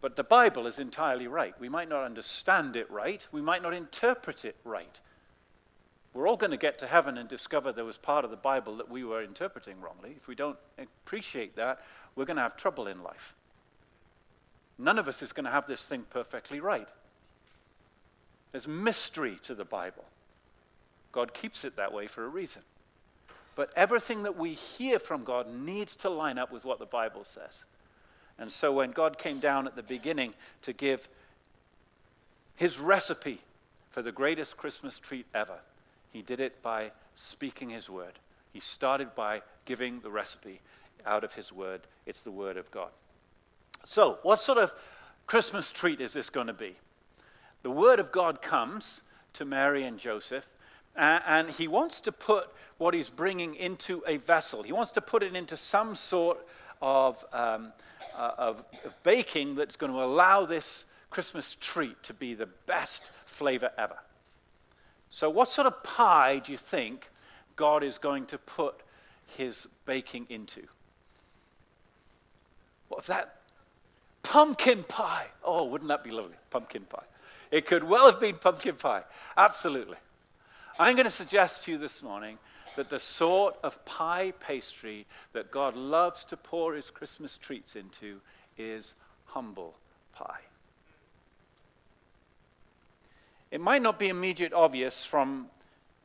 But 0.00 0.16
the 0.16 0.24
Bible 0.24 0.66
is 0.66 0.78
entirely 0.78 1.26
right. 1.26 1.54
We 1.60 1.68
might 1.68 1.88
not 1.88 2.04
understand 2.04 2.76
it 2.76 2.90
right, 2.90 3.26
we 3.32 3.42
might 3.42 3.62
not 3.62 3.74
interpret 3.74 4.44
it 4.44 4.56
right. 4.64 5.00
We're 6.14 6.26
all 6.26 6.36
going 6.36 6.52
to 6.52 6.56
get 6.56 6.78
to 6.78 6.86
heaven 6.86 7.18
and 7.18 7.28
discover 7.28 7.70
there 7.70 7.84
was 7.84 7.96
part 7.96 8.24
of 8.24 8.30
the 8.30 8.36
Bible 8.36 8.76
that 8.78 8.90
we 8.90 9.04
were 9.04 9.22
interpreting 9.22 9.80
wrongly. 9.80 10.14
If 10.16 10.26
we 10.26 10.34
don't 10.34 10.58
appreciate 10.78 11.54
that, 11.56 11.80
we're 12.16 12.24
going 12.24 12.38
to 12.38 12.42
have 12.42 12.56
trouble 12.56 12.86
in 12.86 13.02
life. 13.02 13.34
None 14.78 14.98
of 14.98 15.08
us 15.08 15.22
is 15.22 15.32
going 15.32 15.44
to 15.44 15.50
have 15.50 15.66
this 15.66 15.86
thing 15.86 16.04
perfectly 16.10 16.60
right. 16.60 16.88
There's 18.52 18.66
mystery 18.66 19.36
to 19.42 19.54
the 19.54 19.64
Bible. 19.64 20.04
God 21.12 21.34
keeps 21.34 21.64
it 21.64 21.76
that 21.76 21.92
way 21.92 22.06
for 22.06 22.24
a 22.24 22.28
reason. 22.28 22.62
But 23.54 23.72
everything 23.76 24.22
that 24.22 24.36
we 24.36 24.54
hear 24.54 24.98
from 24.98 25.24
God 25.24 25.52
needs 25.52 25.96
to 25.96 26.08
line 26.08 26.38
up 26.38 26.52
with 26.52 26.64
what 26.64 26.78
the 26.78 26.86
Bible 26.86 27.24
says. 27.24 27.64
And 28.38 28.50
so 28.50 28.72
when 28.72 28.92
God 28.92 29.18
came 29.18 29.40
down 29.40 29.66
at 29.66 29.74
the 29.74 29.82
beginning 29.82 30.34
to 30.62 30.72
give 30.72 31.08
his 32.56 32.78
recipe 32.78 33.40
for 33.90 34.02
the 34.02 34.12
greatest 34.12 34.56
Christmas 34.56 34.98
treat 34.98 35.26
ever, 35.34 35.58
he 36.12 36.22
did 36.22 36.40
it 36.40 36.62
by 36.62 36.92
speaking 37.14 37.70
his 37.70 37.90
word. 37.90 38.12
He 38.52 38.60
started 38.60 39.14
by 39.14 39.42
giving 39.64 40.00
the 40.00 40.10
recipe 40.10 40.60
out 41.04 41.24
of 41.24 41.34
his 41.34 41.52
word. 41.52 41.82
It's 42.06 42.22
the 42.22 42.30
word 42.30 42.56
of 42.56 42.70
God. 42.70 42.90
So, 43.84 44.18
what 44.22 44.40
sort 44.40 44.58
of 44.58 44.72
Christmas 45.26 45.70
treat 45.70 46.00
is 46.00 46.12
this 46.12 46.30
going 46.30 46.46
to 46.46 46.52
be? 46.52 46.76
The 47.62 47.70
word 47.70 48.00
of 48.00 48.12
God 48.12 48.40
comes 48.40 49.02
to 49.34 49.44
Mary 49.44 49.84
and 49.84 49.98
Joseph, 49.98 50.48
and 50.96 51.50
he 51.50 51.68
wants 51.68 52.00
to 52.02 52.12
put 52.12 52.48
what 52.78 52.94
he's 52.94 53.10
bringing 53.10 53.54
into 53.54 54.02
a 54.06 54.16
vessel. 54.16 54.62
He 54.62 54.72
wants 54.72 54.92
to 54.92 55.00
put 55.00 55.22
it 55.22 55.36
into 55.36 55.56
some 55.56 55.94
sort 55.94 56.38
of, 56.80 57.24
um, 57.32 57.72
uh, 58.16 58.32
of, 58.38 58.64
of 58.84 59.02
baking 59.02 59.54
that's 59.54 59.76
going 59.76 59.92
to 59.92 60.02
allow 60.02 60.46
this 60.46 60.86
Christmas 61.10 61.56
treat 61.60 62.02
to 62.04 62.14
be 62.14 62.34
the 62.34 62.48
best 62.66 63.10
flavor 63.24 63.70
ever. 63.78 63.98
So, 65.10 65.30
what 65.30 65.48
sort 65.48 65.66
of 65.66 65.82
pie 65.82 66.40
do 66.44 66.52
you 66.52 66.58
think 66.58 67.10
God 67.56 67.82
is 67.82 67.98
going 67.98 68.26
to 68.26 68.38
put 68.38 68.82
his 69.26 69.66
baking 69.86 70.26
into? 70.28 70.62
What's 72.88 73.06
that? 73.06 73.36
Pumpkin 74.22 74.84
pie. 74.84 75.26
Oh, 75.42 75.64
wouldn't 75.64 75.88
that 75.88 76.04
be 76.04 76.10
lovely? 76.10 76.36
Pumpkin 76.50 76.82
pie. 76.82 77.04
It 77.50 77.66
could 77.66 77.84
well 77.84 78.10
have 78.10 78.20
been 78.20 78.36
pumpkin 78.36 78.74
pie. 78.74 79.02
Absolutely. 79.36 79.96
I'm 80.78 80.94
going 80.94 81.06
to 81.06 81.10
suggest 81.10 81.64
to 81.64 81.72
you 81.72 81.78
this 81.78 82.02
morning 82.02 82.38
that 82.78 82.90
the 82.90 82.98
sort 83.00 83.56
of 83.64 83.84
pie 83.84 84.32
pastry 84.38 85.04
that 85.32 85.50
God 85.50 85.74
loves 85.74 86.22
to 86.22 86.36
pour 86.36 86.74
his 86.74 86.90
Christmas 86.90 87.36
treats 87.36 87.74
into 87.74 88.20
is 88.56 88.94
humble 89.24 89.74
pie. 90.12 90.42
It 93.50 93.60
might 93.60 93.82
not 93.82 93.98
be 93.98 94.10
immediate 94.10 94.52
obvious 94.52 95.04
from 95.04 95.48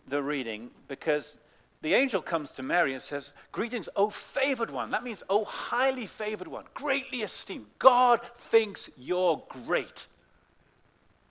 the 0.08 0.24
reading 0.24 0.72
because 0.88 1.38
the 1.84 1.94
angel 1.94 2.24
comes 2.24 2.51
to 2.53 2.63
Mary 2.63 2.94
and 2.94 3.03
says, 3.03 3.34
Greetings, 3.51 3.88
O 3.96 4.10
favored 4.10 4.72
one. 4.72 4.89
That 4.89 5.03
means, 5.03 5.22
O 5.30 5.46
highly 5.46 6.08
favored 6.08 6.48
one, 6.48 6.63
greatly 6.74 7.22
esteemed. 7.22 7.68
God 7.77 8.20
thinks 8.36 8.89
you're 8.98 9.44
great. 9.48 10.08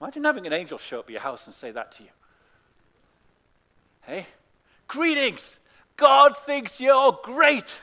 Imagine 0.00 0.22
having 0.22 0.46
an 0.46 0.52
angel 0.52 0.78
show 0.78 1.00
up 1.00 1.06
at 1.06 1.10
your 1.10 1.20
house 1.20 1.46
and 1.46 1.54
say 1.54 1.72
that 1.72 1.90
to 1.92 2.04
you. 2.04 2.10
Hey, 4.02 4.26
greetings. 4.92 5.58
God 5.96 6.36
thinks 6.36 6.80
you're 6.80 7.18
great. 7.22 7.80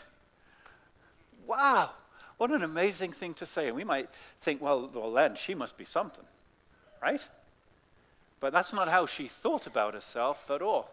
Wow, 1.48 1.90
what 2.38 2.52
an 2.52 2.62
amazing 2.62 3.14
thing 3.14 3.34
to 3.36 3.48
say. 3.48 3.68
And 3.68 3.76
we 3.76 3.84
might 3.84 4.10
think, 4.40 4.62
well, 4.62 4.90
well, 4.94 5.12
then 5.12 5.36
she 5.36 5.56
must 5.56 5.76
be 5.76 5.86
something, 5.86 6.26
right? 7.02 7.28
But 8.40 8.54
that's 8.54 8.74
not 8.74 8.88
how 8.88 9.08
she 9.08 9.28
thought 9.28 9.66
about 9.66 9.96
herself 9.96 10.52
at 10.52 10.62
all. 10.62 10.92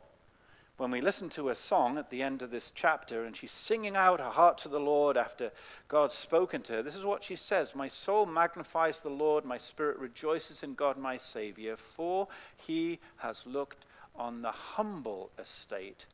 when 0.79 0.91
we 0.91 1.03
listen 1.03 1.29
to 1.31 1.51
a 1.51 1.55
song 1.55 1.99
at 1.99 2.09
the 2.09 2.23
end 2.23 2.41
of 2.41 2.51
this 2.51 2.71
chapter 2.71 3.25
and 3.25 3.37
she's 3.37 3.53
singing 3.53 3.95
out 3.95 4.21
her 4.21 4.31
heart 4.31 4.57
to 4.59 4.69
the 4.69 4.81
Lord 4.81 5.19
after 5.19 5.51
God's 5.89 6.15
spoken 6.15 6.63
to 6.63 6.75
her, 6.75 6.83
this 6.83 6.97
is 6.97 7.05
what 7.05 7.25
she 7.25 7.37
says 7.37 7.75
My 7.75 7.89
soul 7.89 8.25
magnifies 8.25 9.03
the 9.03 9.11
Lord, 9.11 9.45
my 9.45 9.59
spirit 9.59 9.99
rejoices 9.99 10.63
in 10.63 10.75
God 10.75 10.97
my 10.97 11.19
Savior, 11.19 11.77
for 11.77 12.29
he 12.57 12.99
has 13.19 13.45
looked 13.47 13.85
on 14.19 14.43
the 14.43 14.53
humble 14.53 15.31
estate 15.39 16.07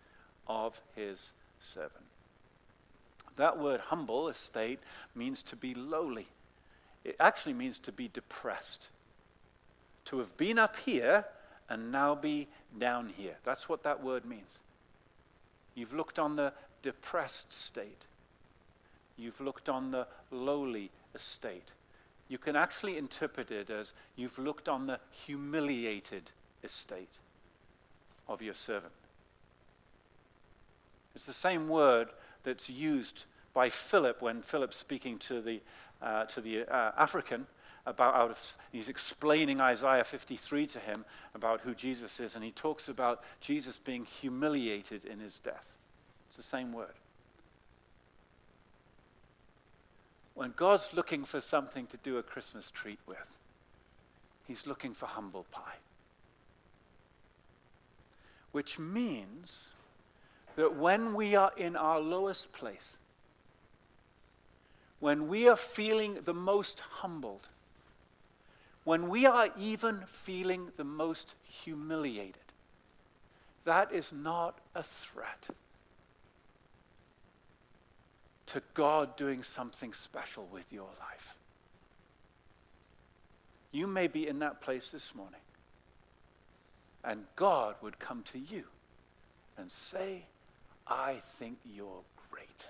of 0.46 0.80
his 0.94 1.32
servant. 1.60 2.04
That 3.36 3.58
word 3.58 3.80
humble 3.80 4.28
estate 4.28 4.80
means 5.14 5.42
to 5.44 5.56
be 5.56 5.74
lowly. 5.74 6.26
It 7.04 7.16
actually 7.18 7.54
means 7.54 7.78
to 7.80 7.92
be 7.92 8.08
depressed. 8.08 8.88
To 10.06 10.18
have 10.18 10.36
been 10.36 10.58
up 10.58 10.76
here 10.76 11.24
and 11.68 11.90
now 11.90 12.14
be 12.14 12.48
down 12.78 13.08
here. 13.16 13.36
That's 13.44 13.68
what 13.68 13.82
that 13.84 14.02
word 14.02 14.24
means. 14.24 14.58
You've 15.74 15.94
looked 15.94 16.18
on 16.18 16.36
the 16.36 16.52
depressed 16.82 17.52
state. 17.52 18.06
You've 19.16 19.40
looked 19.40 19.68
on 19.68 19.90
the 19.90 20.06
lowly 20.30 20.90
estate. 21.14 21.70
You 22.28 22.38
can 22.38 22.56
actually 22.56 22.98
interpret 22.98 23.50
it 23.50 23.70
as 23.70 23.94
you've 24.16 24.38
looked 24.38 24.68
on 24.68 24.86
the 24.86 25.00
humiliated 25.10 26.30
estate 26.62 27.18
of 28.32 28.42
your 28.42 28.54
servant. 28.54 28.92
It's 31.14 31.26
the 31.26 31.32
same 31.32 31.68
word 31.68 32.08
that's 32.42 32.70
used 32.70 33.24
by 33.52 33.68
Philip 33.68 34.22
when 34.22 34.42
Philip's 34.42 34.78
speaking 34.78 35.18
to 35.18 35.40
the, 35.40 35.60
uh, 36.00 36.24
to 36.24 36.40
the 36.40 36.64
uh, 36.64 36.92
African 36.96 37.46
about 37.84 38.14
out 38.14 38.30
of 38.30 38.54
he's 38.70 38.88
explaining 38.88 39.60
Isaiah 39.60 40.04
53 40.04 40.66
to 40.68 40.78
him 40.78 41.04
about 41.34 41.62
who 41.62 41.74
Jesus 41.74 42.20
is 42.20 42.36
and 42.36 42.44
he 42.44 42.52
talks 42.52 42.88
about 42.88 43.22
Jesus 43.40 43.76
being 43.76 44.04
humiliated 44.04 45.04
in 45.04 45.18
his 45.18 45.38
death. 45.38 45.74
It's 46.28 46.36
the 46.36 46.44
same 46.44 46.72
word. 46.72 46.94
When 50.34 50.54
God's 50.56 50.94
looking 50.94 51.24
for 51.24 51.40
something 51.40 51.86
to 51.88 51.96
do 51.98 52.16
a 52.16 52.22
Christmas 52.22 52.70
treat 52.70 53.00
with, 53.06 53.36
he's 54.46 54.66
looking 54.66 54.94
for 54.94 55.06
humble 55.06 55.44
pie. 55.50 55.78
Which 58.52 58.78
means 58.78 59.70
that 60.56 60.76
when 60.76 61.14
we 61.14 61.34
are 61.34 61.52
in 61.56 61.76
our 61.76 62.00
lowest 62.00 62.52
place, 62.52 62.98
when 65.00 65.26
we 65.26 65.48
are 65.48 65.56
feeling 65.56 66.18
the 66.24 66.34
most 66.34 66.80
humbled, 66.80 67.48
when 68.84 69.08
we 69.08 69.26
are 69.26 69.48
even 69.58 70.02
feeling 70.06 70.68
the 70.76 70.84
most 70.84 71.34
humiliated, 71.42 72.36
that 73.64 73.92
is 73.92 74.12
not 74.12 74.58
a 74.74 74.82
threat 74.82 75.48
to 78.46 78.62
God 78.74 79.16
doing 79.16 79.42
something 79.42 79.92
special 79.92 80.48
with 80.52 80.72
your 80.72 80.90
life. 81.00 81.36
You 83.70 83.86
may 83.86 84.08
be 84.08 84.28
in 84.28 84.40
that 84.40 84.60
place 84.60 84.90
this 84.90 85.14
morning, 85.14 85.40
and 87.04 87.24
God 87.36 87.74
would 87.82 87.98
come 87.98 88.22
to 88.24 88.38
you 88.38 88.64
and 89.56 89.70
say, 89.70 90.22
I 90.86 91.14
think 91.22 91.58
you're 91.64 92.02
great. 92.30 92.66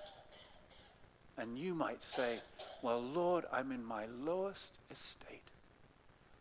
And 1.36 1.58
you 1.58 1.74
might 1.74 2.02
say, 2.02 2.40
Well, 2.82 3.00
Lord, 3.00 3.44
I'm 3.52 3.72
in 3.72 3.84
my 3.84 4.06
lowest 4.20 4.78
estate. 4.90 5.42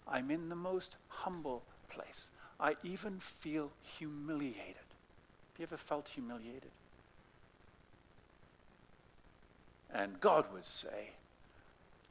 I'm 0.07 0.31
in 0.31 0.49
the 0.49 0.55
most 0.55 0.97
humble 1.07 1.63
place. 1.89 2.29
I 2.59 2.75
even 2.83 3.19
feel 3.19 3.71
humiliated. 3.97 4.75
Have 4.75 5.59
you 5.59 5.63
ever 5.63 5.77
felt 5.77 6.09
humiliated? 6.09 6.71
And 9.93 10.19
God 10.19 10.45
would 10.53 10.65
say, 10.65 11.11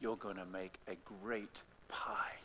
You're 0.00 0.16
going 0.16 0.36
to 0.36 0.46
make 0.46 0.78
a 0.88 0.96
great 1.22 1.62
pie 1.88 2.36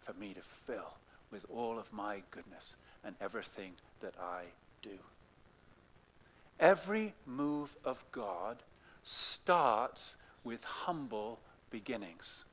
for 0.00 0.12
me 0.14 0.34
to 0.34 0.40
fill 0.40 0.94
with 1.34 1.44
all 1.52 1.80
of 1.80 1.92
my 1.92 2.22
goodness 2.30 2.76
and 3.04 3.16
everything 3.20 3.72
that 4.00 4.14
I 4.22 4.44
do. 4.82 4.96
Every 6.60 7.12
move 7.26 7.76
of 7.84 8.04
God 8.12 8.62
starts 9.02 10.16
with 10.44 10.62
humble 10.62 11.40
beginnings. 11.70 12.44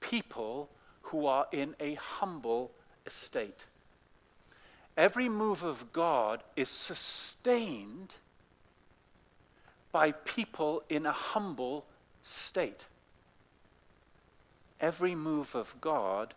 People 0.00 0.70
who 1.02 1.26
are 1.26 1.46
in 1.52 1.76
a 1.78 1.94
humble 1.94 2.70
estate. 3.04 3.66
Every 4.96 5.28
move 5.28 5.62
of 5.62 5.92
God 5.92 6.42
is 6.56 6.70
sustained 6.70 8.14
by 9.92 10.12
people 10.12 10.82
in 10.88 11.04
a 11.04 11.12
humble 11.12 11.84
state. 12.22 12.86
Every 14.80 15.14
move 15.14 15.54
of 15.54 15.78
God 15.82 16.32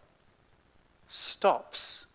stops 1.12 2.06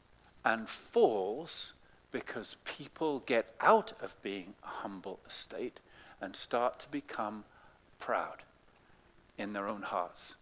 and 0.44 0.68
falls 0.68 1.74
because 2.12 2.56
people 2.64 3.20
get 3.26 3.54
out 3.60 3.92
of 4.00 4.20
being 4.22 4.54
a 4.62 4.68
humble 4.68 5.18
estate 5.26 5.80
and 6.20 6.34
start 6.34 6.78
to 6.78 6.88
become 6.88 7.44
proud 7.98 8.42
in 9.38 9.52
their 9.52 9.68
own 9.68 9.82
hearts 9.82 10.36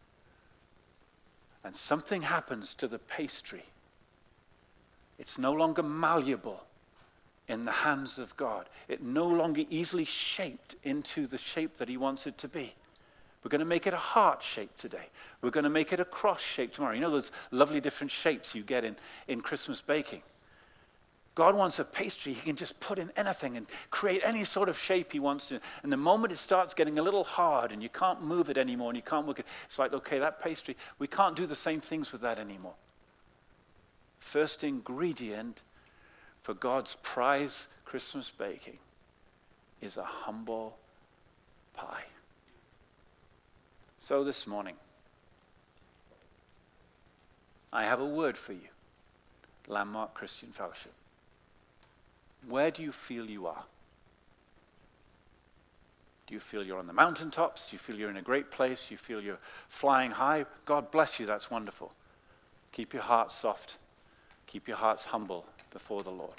and 1.64 1.74
something 1.74 2.22
happens 2.22 2.74
to 2.74 2.86
the 2.86 2.98
pastry. 2.98 3.64
It's 5.18 5.38
no 5.38 5.52
longer 5.52 5.82
malleable 5.82 6.62
in 7.48 7.62
the 7.62 7.72
hands 7.72 8.18
of 8.18 8.36
God. 8.36 8.68
It 8.86 9.02
no 9.02 9.26
longer 9.26 9.62
easily 9.70 10.04
shaped 10.04 10.76
into 10.84 11.26
the 11.26 11.38
shape 11.38 11.78
that 11.78 11.88
He 11.88 11.96
wants 11.96 12.26
it 12.26 12.36
to 12.38 12.48
be. 12.48 12.74
We're 13.44 13.50
going 13.50 13.60
to 13.60 13.66
make 13.66 13.86
it 13.86 13.92
a 13.92 13.98
heart 13.98 14.42
shape 14.42 14.74
today. 14.78 15.10
We're 15.42 15.50
going 15.50 15.64
to 15.64 15.70
make 15.70 15.92
it 15.92 16.00
a 16.00 16.04
cross 16.04 16.40
shape 16.40 16.72
tomorrow. 16.72 16.94
You 16.94 17.02
know 17.02 17.10
those 17.10 17.30
lovely 17.50 17.80
different 17.80 18.10
shapes 18.10 18.54
you 18.54 18.62
get 18.62 18.84
in, 18.84 18.96
in 19.28 19.42
Christmas 19.42 19.82
baking? 19.82 20.22
God 21.34 21.56
wants 21.56 21.80
a 21.80 21.84
pastry, 21.84 22.32
he 22.32 22.40
can 22.40 22.54
just 22.54 22.78
put 22.78 22.98
in 22.98 23.10
anything 23.16 23.56
and 23.56 23.66
create 23.90 24.22
any 24.24 24.44
sort 24.44 24.68
of 24.68 24.78
shape 24.78 25.12
he 25.12 25.18
wants 25.18 25.48
to. 25.48 25.60
And 25.82 25.92
the 25.92 25.96
moment 25.96 26.32
it 26.32 26.38
starts 26.38 26.74
getting 26.74 26.98
a 26.98 27.02
little 27.02 27.24
hard 27.24 27.72
and 27.72 27.82
you 27.82 27.88
can't 27.88 28.22
move 28.22 28.50
it 28.50 28.56
anymore 28.56 28.90
and 28.90 28.96
you 28.96 29.02
can't 29.02 29.26
work 29.26 29.40
it, 29.40 29.46
it's 29.66 29.78
like, 29.78 29.92
okay, 29.92 30.20
that 30.20 30.40
pastry, 30.40 30.76
we 30.98 31.08
can't 31.08 31.34
do 31.34 31.44
the 31.44 31.56
same 31.56 31.80
things 31.80 32.12
with 32.12 32.20
that 32.20 32.38
anymore. 32.38 32.74
First 34.20 34.62
ingredient 34.62 35.60
for 36.42 36.54
God's 36.54 36.96
prize 37.02 37.66
Christmas 37.84 38.30
baking 38.30 38.78
is 39.82 39.96
a 39.96 40.04
humble 40.04 40.78
pie. 41.74 42.04
So 44.04 44.22
this 44.22 44.46
morning, 44.46 44.74
I 47.72 47.84
have 47.84 48.02
a 48.02 48.06
word 48.06 48.36
for 48.36 48.52
you, 48.52 48.68
Landmark 49.66 50.12
Christian 50.12 50.50
Fellowship. 50.50 50.92
Where 52.46 52.70
do 52.70 52.82
you 52.82 52.92
feel 52.92 53.24
you 53.24 53.46
are? 53.46 53.64
Do 56.26 56.34
you 56.34 56.40
feel 56.40 56.62
you're 56.62 56.78
on 56.78 56.86
the 56.86 56.92
mountaintops? 56.92 57.70
Do 57.70 57.76
you 57.76 57.78
feel 57.78 57.96
you're 57.96 58.10
in 58.10 58.18
a 58.18 58.22
great 58.22 58.50
place? 58.50 58.88
Do 58.88 58.92
you 58.92 58.98
feel 58.98 59.22
you're 59.22 59.38
flying 59.68 60.10
high? 60.10 60.44
God 60.66 60.90
bless 60.90 61.18
you, 61.18 61.24
that's 61.24 61.50
wonderful. 61.50 61.94
Keep 62.72 62.92
your 62.92 63.04
heart 63.04 63.32
soft. 63.32 63.78
Keep 64.46 64.68
your 64.68 64.76
hearts 64.76 65.06
humble 65.06 65.46
before 65.72 66.02
the 66.02 66.10
Lord. 66.10 66.36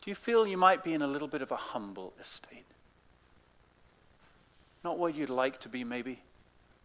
Do 0.00 0.10
you 0.10 0.16
feel 0.16 0.44
you 0.44 0.56
might 0.56 0.82
be 0.82 0.92
in 0.92 1.02
a 1.02 1.06
little 1.06 1.28
bit 1.28 1.40
of 1.40 1.52
a 1.52 1.56
humble 1.56 2.14
estate? 2.20 2.66
Not 4.82 4.98
where 4.98 5.10
you'd 5.12 5.30
like 5.30 5.60
to 5.60 5.68
be, 5.68 5.84
maybe. 5.84 6.18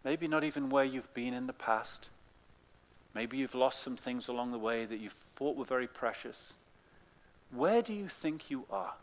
Maybe 0.04 0.28
not 0.28 0.44
even 0.44 0.70
where 0.70 0.84
you've 0.84 1.14
been 1.14 1.34
in 1.34 1.48
the 1.48 1.54
past. 1.54 2.10
Maybe 3.14 3.38
you've 3.38 3.56
lost 3.56 3.82
some 3.82 3.96
things 3.96 4.28
along 4.28 4.52
the 4.52 4.60
way 4.60 4.86
that 4.86 5.00
you 5.00 5.10
thought 5.36 5.56
were 5.56 5.66
very 5.66 5.88
precious. 5.88 6.54
Where 7.52 7.82
do 7.82 7.94
you 7.94 8.08
think 8.08 8.50
you 8.50 8.66
are? 8.70 8.96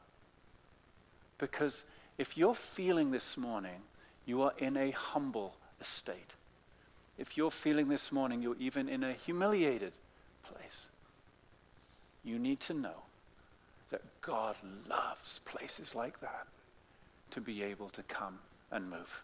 Because 1.39 1.85
if 2.19 2.37
you're 2.37 2.55
feeling 2.55 3.13
this 3.13 3.37
morning, 3.37 3.83
you 4.27 4.43
are 4.43 4.53
in 4.59 4.77
a 4.77 4.91
humble 4.91 5.57
estate. 5.81 6.35
If 7.17 7.37
you're 7.37 7.51
feeling 7.51 7.89
this 7.89 8.13
morning, 8.13 8.43
you're 8.43 8.57
even 8.59 8.89
in 8.89 9.05
a 9.05 9.13
humiliated 9.13 9.93
place. 10.43 10.89
You 12.25 12.39
need 12.39 12.61
to 12.61 12.75
know 12.75 13.05
that 13.91 14.03
God 14.21 14.57
loves 14.89 15.41
places 15.45 15.95
like 15.95 16.21
that 16.21 16.47
to 17.31 17.41
be 17.41 17.63
able 17.63 17.89
to 17.91 18.03
come 18.03 18.41
and 18.71 18.91
move. 18.91 19.23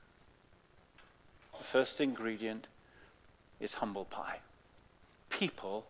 The 1.59 1.65
first 1.65 2.01
ingredient 2.01 2.67
is 3.61 3.75
humble 3.75 4.05
pie. 4.05 4.41
People 5.31 5.87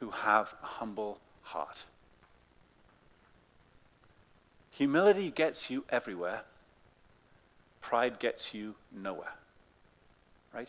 who 0.00 0.10
have 0.10 0.54
a 0.62 0.66
humble 0.66 1.18
heart. 1.42 1.84
Humility 4.70 5.30
gets 5.30 5.70
you 5.70 5.84
everywhere, 5.90 6.42
pride 7.80 8.18
gets 8.20 8.54
you 8.54 8.74
nowhere. 8.92 9.34
Right? 10.54 10.68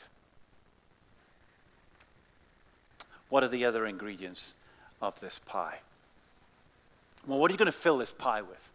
What 3.29 3.43
are 3.43 3.47
the 3.47 3.65
other 3.65 3.85
ingredients 3.85 4.55
of 5.01 5.19
this 5.19 5.39
pie? 5.39 5.79
Well, 7.27 7.37
what 7.37 7.51
are 7.51 7.53
you 7.53 7.57
going 7.57 7.67
to 7.67 7.71
fill 7.71 7.99
this 7.99 8.11
pie 8.11 8.41
with? 8.41 8.68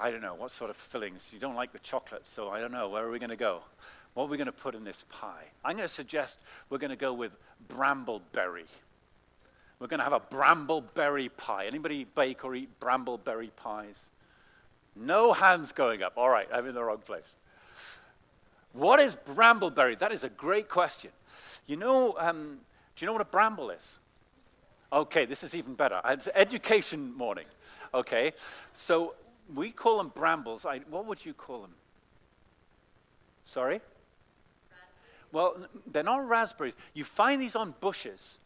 I 0.00 0.10
don't 0.10 0.22
know. 0.22 0.34
What 0.34 0.50
sort 0.50 0.70
of 0.70 0.76
fillings? 0.76 1.30
You 1.32 1.38
don't 1.38 1.54
like 1.54 1.72
the 1.72 1.78
chocolate, 1.78 2.26
so 2.26 2.48
I 2.48 2.60
don't 2.60 2.72
know. 2.72 2.88
Where 2.88 3.04
are 3.04 3.10
we 3.10 3.18
going 3.18 3.30
to 3.30 3.36
go? 3.36 3.60
What 4.14 4.24
are 4.24 4.28
we 4.28 4.36
going 4.36 4.46
to 4.46 4.52
put 4.52 4.74
in 4.74 4.84
this 4.84 5.04
pie? 5.08 5.44
I'm 5.64 5.76
going 5.76 5.88
to 5.88 5.94
suggest 5.94 6.44
we're 6.70 6.78
going 6.78 6.90
to 6.90 6.96
go 6.96 7.12
with 7.12 7.32
brambleberry. 7.68 8.66
We're 9.78 9.88
going 9.88 9.98
to 9.98 10.04
have 10.04 10.12
a 10.12 10.20
brambleberry 10.20 11.30
pie. 11.36 11.66
Anybody 11.66 12.04
bake 12.04 12.44
or 12.44 12.54
eat 12.54 12.68
brambleberry 12.80 13.50
pies? 13.56 14.10
No 14.96 15.32
hands 15.32 15.72
going 15.72 16.02
up. 16.02 16.12
All 16.16 16.30
right, 16.30 16.48
I'm 16.52 16.66
in 16.66 16.74
the 16.74 16.82
wrong 16.82 16.98
place. 16.98 17.34
What 18.72 19.00
is 19.00 19.16
brambleberry? 19.16 19.98
That 19.98 20.12
is 20.12 20.24
a 20.24 20.28
great 20.28 20.68
question. 20.68 21.10
You 21.66 21.76
know, 21.76 22.16
um, 22.18 22.58
do 22.96 23.04
you 23.04 23.06
know 23.06 23.12
what 23.12 23.22
a 23.22 23.26
bramble 23.26 23.70
is? 23.70 23.98
Okay, 24.92 25.24
this 25.24 25.42
is 25.42 25.54
even 25.54 25.74
better. 25.74 26.00
It's 26.04 26.28
education 26.34 27.12
morning. 27.16 27.46
Okay, 27.92 28.32
so 28.72 29.14
we 29.52 29.70
call 29.70 29.98
them 29.98 30.12
brambles. 30.14 30.64
I, 30.64 30.78
what 30.90 31.06
would 31.06 31.24
you 31.24 31.34
call 31.34 31.60
them? 31.62 31.74
Sorry? 33.44 33.80
Well, 35.32 35.66
they're 35.90 36.04
not 36.04 36.28
raspberries. 36.28 36.76
You 36.94 37.04
find 37.04 37.42
these 37.42 37.56
on 37.56 37.74
bushes 37.80 38.38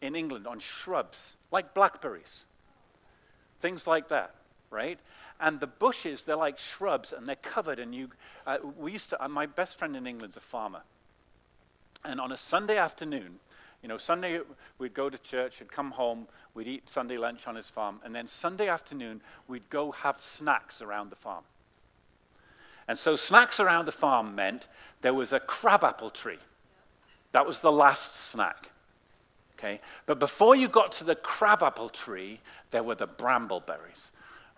in 0.00 0.14
England, 0.14 0.46
on 0.46 0.60
shrubs, 0.60 1.36
like 1.50 1.74
blackberries, 1.74 2.44
things 3.60 3.86
like 3.86 4.08
that, 4.08 4.34
right? 4.70 4.98
And 5.40 5.58
the 5.58 5.66
bushes, 5.66 6.24
they're 6.24 6.36
like 6.36 6.58
shrubs 6.58 7.12
and 7.12 7.26
they're 7.26 7.36
covered. 7.36 7.80
And 7.80 7.94
you, 7.94 8.10
uh, 8.46 8.58
we 8.78 8.92
used 8.92 9.10
to, 9.10 9.24
uh, 9.24 9.28
my 9.28 9.46
best 9.46 9.78
friend 9.78 9.96
in 9.96 10.06
England's 10.06 10.36
a 10.36 10.40
farmer. 10.40 10.82
And 12.04 12.20
on 12.20 12.30
a 12.30 12.36
Sunday 12.36 12.78
afternoon, 12.78 13.40
you 13.82 13.88
know, 13.88 13.96
Sunday 13.96 14.40
we'd 14.78 14.94
go 14.94 15.10
to 15.10 15.18
church, 15.18 15.58
he'd 15.58 15.72
come 15.72 15.90
home, 15.90 16.28
we'd 16.54 16.68
eat 16.68 16.88
Sunday 16.88 17.16
lunch 17.16 17.46
on 17.48 17.56
his 17.56 17.68
farm, 17.68 18.00
and 18.04 18.14
then 18.14 18.28
Sunday 18.28 18.68
afternoon 18.68 19.20
we'd 19.48 19.68
go 19.70 19.90
have 19.90 20.22
snacks 20.22 20.80
around 20.80 21.10
the 21.10 21.16
farm. 21.16 21.44
And 22.88 22.98
so 22.98 23.16
snacks 23.16 23.60
around 23.60 23.86
the 23.86 23.92
farm 23.92 24.34
meant 24.34 24.68
there 25.02 25.14
was 25.14 25.32
a 25.32 25.40
crabapple 25.40 26.10
tree. 26.10 26.38
That 27.32 27.46
was 27.46 27.60
the 27.60 27.72
last 27.72 28.16
snack. 28.16 28.70
Okay? 29.58 29.80
But 30.06 30.18
before 30.18 30.56
you 30.56 30.68
got 30.68 30.92
to 30.92 31.04
the 31.04 31.14
crabapple 31.14 31.88
tree, 31.88 32.40
there 32.70 32.82
were 32.82 32.94
the 32.94 33.06
brambleberries 33.06 34.10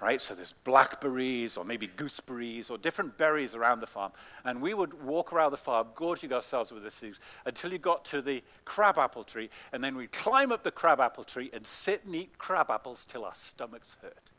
right? 0.05 0.21
So 0.21 0.35
there's 0.35 0.53
blackberries 0.64 1.57
or 1.57 1.64
maybe 1.64 1.87
gooseberries 1.87 2.71
or 2.71 2.77
different 2.77 3.17
berries 3.17 3.55
around 3.55 3.81
the 3.81 3.87
farm. 3.87 4.12
And 4.45 4.61
we 4.61 4.75
would 4.75 5.03
walk 5.03 5.33
around 5.33 5.53
the 5.53 5.57
farm, 5.57 5.87
gorging 5.95 6.31
ourselves 6.31 6.71
with 6.71 6.83
these 6.83 6.95
things 6.95 7.19
until 7.47 7.73
you 7.73 7.79
got 7.79 8.05
to 8.07 8.21
the 8.21 8.43
crabapple 8.67 9.25
tree. 9.25 9.49
And 9.73 9.83
then 9.83 9.97
we'd 9.97 10.12
climb 10.12 10.53
up 10.53 10.62
the 10.62 10.71
crabapple 10.71 11.25
tree 11.25 11.49
and 11.55 11.67
sit 11.67 12.05
and 12.05 12.14
eat 12.14 12.37
crabapples 12.37 13.07
till 13.07 13.25
our 13.25 13.35
stomachs 13.35 13.97
hurt. 14.03 14.31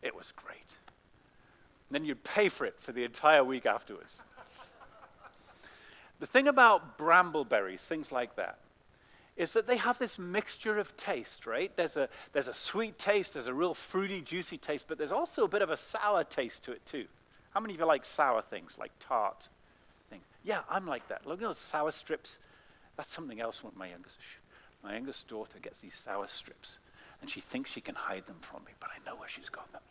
It 0.00 0.14
was 0.14 0.30
great. 0.30 0.76
And 1.88 1.96
then 1.96 2.04
you'd 2.04 2.22
pay 2.22 2.48
for 2.48 2.64
it 2.64 2.76
for 2.78 2.92
the 2.92 3.02
entire 3.02 3.42
week 3.42 3.66
afterwards. 3.66 4.22
the 6.20 6.26
thing 6.26 6.46
about 6.46 6.96
brambleberries, 6.98 7.80
things 7.80 8.12
like 8.12 8.36
that, 8.36 8.60
is 9.36 9.52
that 9.54 9.66
they 9.66 9.76
have 9.76 9.98
this 9.98 10.18
mixture 10.18 10.78
of 10.78 10.96
taste, 10.96 11.46
right? 11.46 11.74
There's 11.76 11.96
a, 11.96 12.08
there's 12.32 12.48
a 12.48 12.54
sweet 12.54 12.98
taste, 12.98 13.34
there's 13.34 13.46
a 13.46 13.54
real 13.54 13.74
fruity, 13.74 14.20
juicy 14.20 14.58
taste, 14.58 14.84
but 14.88 14.98
there's 14.98 15.12
also 15.12 15.44
a 15.44 15.48
bit 15.48 15.62
of 15.62 15.70
a 15.70 15.76
sour 15.76 16.22
taste 16.24 16.64
to 16.64 16.72
it 16.72 16.84
too. 16.84 17.06
How 17.54 17.60
many 17.60 17.74
of 17.74 17.80
you 17.80 17.86
like 17.86 18.04
sour 18.04 18.42
things, 18.42 18.76
like 18.78 18.92
tart 19.00 19.48
things? 20.10 20.24
Yeah, 20.44 20.60
I'm 20.70 20.86
like 20.86 21.08
that. 21.08 21.26
Look 21.26 21.40
at 21.40 21.48
those 21.48 21.58
sour 21.58 21.90
strips. 21.90 22.38
That's 22.96 23.10
something 23.10 23.40
else 23.40 23.64
with 23.64 23.76
my 23.76 23.88
youngest. 23.88 24.18
My 24.84 24.94
youngest 24.94 25.28
daughter 25.28 25.58
gets 25.60 25.80
these 25.80 25.94
sour 25.94 26.26
strips, 26.28 26.78
and 27.20 27.30
she 27.30 27.40
thinks 27.40 27.70
she 27.70 27.80
can 27.80 27.94
hide 27.94 28.26
them 28.26 28.38
from 28.40 28.64
me, 28.64 28.72
but 28.80 28.90
I 28.90 29.04
know 29.08 29.16
where 29.16 29.28
she's 29.28 29.48
got 29.48 29.70
them. 29.72 29.82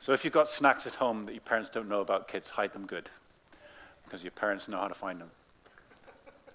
So 0.00 0.12
if 0.12 0.24
you've 0.24 0.32
got 0.32 0.48
snacks 0.48 0.86
at 0.86 0.94
home 0.94 1.26
that 1.26 1.32
your 1.32 1.40
parents 1.40 1.68
don't 1.68 1.88
know 1.88 2.00
about, 2.00 2.28
kids, 2.28 2.50
hide 2.50 2.72
them 2.72 2.86
good, 2.86 3.10
because 4.04 4.22
your 4.22 4.30
parents 4.30 4.68
know 4.68 4.78
how 4.78 4.88
to 4.88 4.94
find 4.94 5.20
them. 5.20 5.30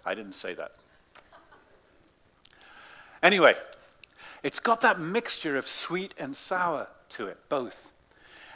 I 0.06 0.16
didn't 0.16 0.34
say 0.34 0.54
that. 0.54 0.74
Anyway, 3.22 3.56
it's 4.44 4.60
got 4.60 4.82
that 4.82 5.00
mixture 5.00 5.56
of 5.56 5.68
sweet 5.68 6.14
and 6.18 6.36
sour 6.36 6.88
to 7.10 7.28
it, 7.28 7.38
both. 7.48 7.94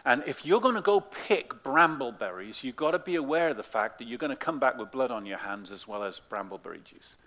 And 0.06 0.24
if 0.26 0.46
you're 0.46 0.62
going 0.62 0.76
to 0.76 0.82
go 0.82 1.00
pick 1.02 1.64
brambleberries, 1.64 2.64
you've 2.64 2.76
got 2.76 2.92
to 2.92 3.00
be 3.00 3.16
aware 3.16 3.50
of 3.50 3.58
the 3.58 3.64
fact 3.64 3.98
that 3.98 4.08
you're 4.08 4.18
going 4.18 4.32
to 4.32 4.38
come 4.38 4.60
back 4.60 4.78
with 4.78 4.92
blood 4.92 5.12
on 5.12 5.26
your 5.26 5.38
hands 5.38 5.72
as 5.72 5.88
well 5.88 6.04
as 6.04 6.22
brambleberry 6.30 6.84
juice 6.84 7.18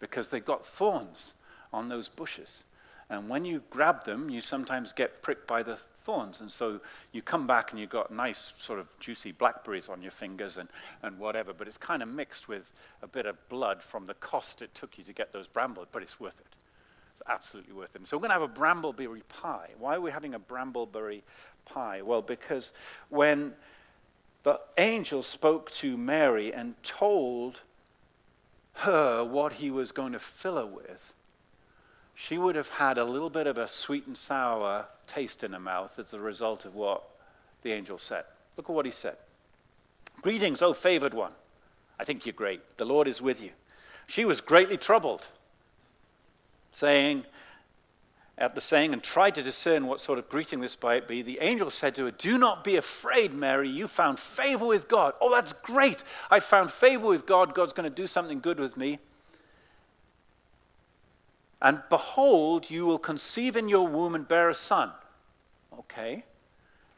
because 0.00 0.28
they've 0.28 0.44
got 0.44 0.64
thorns 0.64 1.34
on 1.72 1.88
those 1.88 2.08
bushes. 2.08 2.64
And 3.08 3.28
when 3.28 3.44
you 3.44 3.62
grab 3.70 4.04
them, 4.04 4.28
you 4.28 4.40
sometimes 4.40 4.92
get 4.92 5.22
pricked 5.22 5.46
by 5.46 5.62
the 5.62 5.76
thorns. 5.76 6.40
And 6.40 6.50
so 6.50 6.80
you 7.12 7.22
come 7.22 7.46
back 7.46 7.70
and 7.70 7.80
you've 7.80 7.90
got 7.90 8.10
nice, 8.10 8.54
sort 8.58 8.80
of 8.80 8.98
juicy 8.98 9.30
blackberries 9.30 9.88
on 9.88 10.02
your 10.02 10.10
fingers 10.10 10.58
and, 10.58 10.68
and 11.02 11.16
whatever. 11.18 11.52
But 11.52 11.68
it's 11.68 11.78
kind 11.78 12.02
of 12.02 12.08
mixed 12.08 12.48
with 12.48 12.72
a 13.02 13.06
bit 13.06 13.26
of 13.26 13.36
blood 13.48 13.80
from 13.80 14.06
the 14.06 14.14
cost 14.14 14.60
it 14.60 14.74
took 14.74 14.98
you 14.98 15.04
to 15.04 15.12
get 15.12 15.32
those 15.32 15.46
brambles, 15.46 15.86
but 15.92 16.02
it's 16.02 16.18
worth 16.18 16.40
it. 16.40 16.46
It's 17.12 17.22
absolutely 17.28 17.74
worth 17.74 17.94
it. 17.94 18.08
So 18.08 18.16
we're 18.16 18.28
going 18.28 18.38
to 18.38 18.40
have 18.40 18.42
a 18.42 18.60
brambleberry 18.60 19.22
pie. 19.28 19.70
Why 19.78 19.94
are 19.94 20.00
we 20.00 20.10
having 20.10 20.34
a 20.34 20.40
brambleberry 20.40 21.22
pie? 21.64 22.02
Well, 22.02 22.22
because 22.22 22.72
when 23.08 23.54
the 24.42 24.60
angel 24.78 25.22
spoke 25.22 25.70
to 25.72 25.96
Mary 25.96 26.52
and 26.52 26.74
told 26.82 27.60
her 28.74 29.24
what 29.24 29.54
he 29.54 29.70
was 29.70 29.92
going 29.92 30.12
to 30.12 30.18
fill 30.18 30.56
her 30.56 30.66
with, 30.66 31.14
she 32.18 32.38
would 32.38 32.56
have 32.56 32.70
had 32.70 32.96
a 32.96 33.04
little 33.04 33.28
bit 33.28 33.46
of 33.46 33.58
a 33.58 33.68
sweet 33.68 34.06
and 34.06 34.16
sour 34.16 34.86
taste 35.06 35.44
in 35.44 35.52
her 35.52 35.60
mouth 35.60 35.98
as 35.98 36.14
a 36.14 36.18
result 36.18 36.64
of 36.64 36.74
what 36.74 37.04
the 37.60 37.72
angel 37.72 37.98
said. 37.98 38.24
Look 38.56 38.70
at 38.70 38.74
what 38.74 38.86
he 38.86 38.90
said 38.90 39.16
Greetings, 40.22 40.62
O 40.62 40.72
favored 40.72 41.12
one. 41.12 41.32
I 42.00 42.04
think 42.04 42.24
you're 42.24 42.32
great. 42.32 42.78
The 42.78 42.86
Lord 42.86 43.06
is 43.06 43.20
with 43.20 43.42
you. 43.42 43.50
She 44.06 44.24
was 44.24 44.40
greatly 44.40 44.78
troubled, 44.78 45.26
saying, 46.72 47.26
at 48.38 48.54
the 48.54 48.62
saying, 48.62 48.94
and 48.94 49.02
tried 49.02 49.34
to 49.34 49.42
discern 49.42 49.86
what 49.86 50.00
sort 50.00 50.18
of 50.18 50.30
greeting 50.30 50.60
this 50.60 50.76
might 50.82 51.06
be. 51.06 51.20
The 51.20 51.38
angel 51.42 51.70
said 51.70 51.94
to 51.96 52.06
her, 52.06 52.10
Do 52.12 52.38
not 52.38 52.64
be 52.64 52.76
afraid, 52.76 53.34
Mary. 53.34 53.68
You 53.68 53.88
found 53.88 54.18
favor 54.18 54.64
with 54.64 54.88
God. 54.88 55.12
Oh, 55.20 55.30
that's 55.30 55.52
great. 55.52 56.02
I 56.30 56.40
found 56.40 56.70
favor 56.70 57.06
with 57.06 57.26
God. 57.26 57.52
God's 57.52 57.74
going 57.74 57.88
to 57.88 57.94
do 57.94 58.06
something 58.06 58.40
good 58.40 58.58
with 58.58 58.78
me. 58.78 59.00
And 61.60 61.82
behold, 61.88 62.70
you 62.70 62.84
will 62.86 62.98
conceive 62.98 63.56
in 63.56 63.68
your 63.68 63.88
womb 63.88 64.14
and 64.14 64.28
bear 64.28 64.48
a 64.48 64.54
son. 64.54 64.90
Okay. 65.78 66.24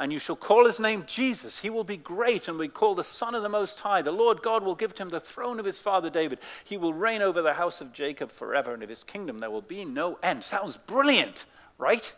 And 0.00 0.12
you 0.12 0.18
shall 0.18 0.36
call 0.36 0.66
his 0.66 0.78
name 0.78 1.04
Jesus. 1.06 1.58
He 1.58 1.70
will 1.70 1.84
be 1.84 1.96
great 1.96 2.46
and 2.46 2.58
be 2.58 2.68
called 2.68 2.98
the 2.98 3.04
Son 3.04 3.34
of 3.34 3.42
the 3.42 3.48
Most 3.48 3.80
High. 3.80 4.02
The 4.02 4.12
Lord 4.12 4.42
God 4.42 4.62
will 4.62 4.76
give 4.76 4.94
to 4.94 5.02
him 5.02 5.08
the 5.08 5.18
throne 5.18 5.58
of 5.58 5.66
his 5.66 5.80
father 5.80 6.08
David. 6.08 6.38
He 6.64 6.76
will 6.76 6.94
reign 6.94 7.20
over 7.20 7.42
the 7.42 7.54
house 7.54 7.80
of 7.80 7.92
Jacob 7.92 8.30
forever, 8.30 8.72
and 8.72 8.82
of 8.82 8.88
his 8.88 9.02
kingdom 9.02 9.40
there 9.40 9.50
will 9.50 9.60
be 9.60 9.84
no 9.84 10.18
end. 10.22 10.44
Sounds 10.44 10.76
brilliant, 10.76 11.46
right? 11.78 12.14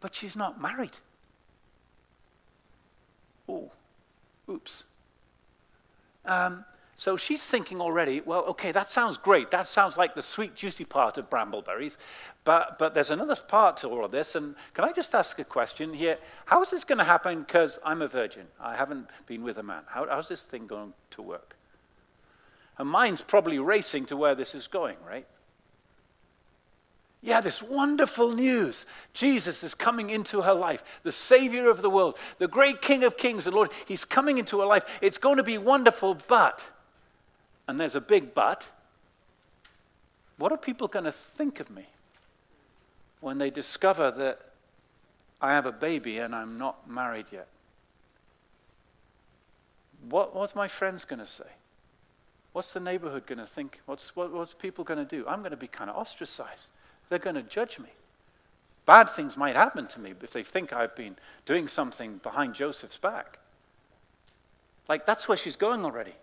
But 0.00 0.14
she's 0.14 0.36
not 0.36 0.60
married. 0.60 0.96
Oh, 3.48 3.72
oops. 4.48 4.84
Um, 6.24 6.64
so 6.98 7.18
she's 7.18 7.44
thinking 7.44 7.82
already, 7.82 8.22
well, 8.22 8.44
okay, 8.46 8.72
that 8.72 8.88
sounds 8.88 9.18
great. 9.18 9.50
That 9.50 9.66
sounds 9.66 9.98
like 9.98 10.14
the 10.14 10.22
sweet, 10.22 10.54
juicy 10.54 10.86
part 10.86 11.18
of 11.18 11.28
brambleberries. 11.28 11.98
But, 12.42 12.78
but 12.78 12.94
there's 12.94 13.10
another 13.10 13.36
part 13.36 13.76
to 13.78 13.88
all 13.88 14.02
of 14.02 14.10
this. 14.10 14.34
And 14.34 14.54
can 14.72 14.84
I 14.84 14.92
just 14.92 15.14
ask 15.14 15.38
a 15.38 15.44
question 15.44 15.92
here? 15.92 16.16
How 16.46 16.62
is 16.62 16.70
this 16.70 16.84
going 16.84 16.96
to 16.98 17.04
happen? 17.04 17.40
Because 17.40 17.78
I'm 17.84 18.00
a 18.00 18.08
virgin. 18.08 18.46
I 18.58 18.76
haven't 18.76 19.08
been 19.26 19.42
with 19.42 19.58
a 19.58 19.62
man. 19.62 19.82
How, 19.86 20.06
how's 20.08 20.28
this 20.28 20.46
thing 20.46 20.66
going 20.66 20.94
to 21.10 21.22
work? 21.22 21.54
Her 22.76 22.84
mind's 22.84 23.20
probably 23.20 23.58
racing 23.58 24.06
to 24.06 24.16
where 24.16 24.34
this 24.34 24.54
is 24.54 24.66
going, 24.66 24.96
right? 25.06 25.26
Yeah, 27.20 27.42
this 27.42 27.62
wonderful 27.62 28.32
news. 28.32 28.86
Jesus 29.12 29.62
is 29.62 29.74
coming 29.74 30.08
into 30.08 30.40
her 30.40 30.54
life, 30.54 30.82
the 31.02 31.12
Savior 31.12 31.68
of 31.68 31.82
the 31.82 31.90
world, 31.90 32.16
the 32.38 32.48
great 32.48 32.80
King 32.80 33.04
of 33.04 33.18
Kings, 33.18 33.44
the 33.44 33.50
Lord. 33.50 33.70
He's 33.86 34.04
coming 34.04 34.38
into 34.38 34.60
her 34.60 34.66
life. 34.66 34.98
It's 35.02 35.18
going 35.18 35.36
to 35.36 35.42
be 35.42 35.58
wonderful, 35.58 36.16
but 36.28 36.70
and 37.68 37.78
there's 37.78 37.96
a 37.96 38.00
big 38.00 38.34
but, 38.34 38.68
what 40.38 40.52
are 40.52 40.58
people 40.58 40.88
going 40.88 41.04
to 41.04 41.12
think 41.12 41.60
of 41.60 41.70
me 41.70 41.86
when 43.20 43.38
they 43.38 43.50
discover 43.50 44.10
that 44.10 44.40
I 45.40 45.52
have 45.52 45.66
a 45.66 45.72
baby 45.72 46.18
and 46.18 46.34
I'm 46.34 46.58
not 46.58 46.88
married 46.88 47.26
yet? 47.32 47.48
What, 50.08 50.34
what's 50.34 50.54
my 50.54 50.68
friends 50.68 51.04
going 51.04 51.20
to 51.20 51.26
say? 51.26 51.48
What's 52.52 52.72
the 52.72 52.80
neighborhood 52.80 53.26
going 53.26 53.38
to 53.38 53.46
think? 53.46 53.80
What's, 53.86 54.14
what, 54.14 54.32
what's 54.32 54.54
people 54.54 54.84
going 54.84 55.04
to 55.04 55.04
do? 55.04 55.26
I'm 55.26 55.40
going 55.40 55.50
to 55.50 55.56
be 55.56 55.66
kind 55.66 55.90
of 55.90 55.96
ostracized. 55.96 56.68
They're 57.08 57.18
going 57.18 57.36
to 57.36 57.42
judge 57.42 57.78
me. 57.78 57.88
Bad 58.84 59.10
things 59.10 59.36
might 59.36 59.56
happen 59.56 59.86
to 59.88 60.00
me 60.00 60.14
if 60.22 60.30
they 60.30 60.42
think 60.42 60.72
I've 60.72 60.94
been 60.94 61.16
doing 61.44 61.66
something 61.66 62.18
behind 62.18 62.54
Joseph's 62.54 62.96
back. 62.96 63.38
Like, 64.88 65.04
that's 65.04 65.28
where 65.28 65.36
she's 65.36 65.56
going 65.56 65.84
already. 65.84 66.14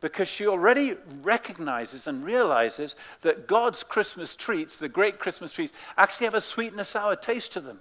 Because 0.00 0.28
she 0.28 0.46
already 0.46 0.94
recognizes 1.22 2.06
and 2.06 2.24
realizes 2.24 2.94
that 3.22 3.46
God's 3.46 3.82
Christmas 3.82 4.36
treats, 4.36 4.76
the 4.76 4.88
great 4.88 5.18
Christmas 5.18 5.52
treats, 5.52 5.72
actually 5.96 6.26
have 6.26 6.34
a 6.34 6.40
sweet 6.40 6.72
and 6.72 6.80
a 6.80 6.84
sour 6.84 7.16
taste 7.16 7.52
to 7.52 7.60
them. 7.60 7.80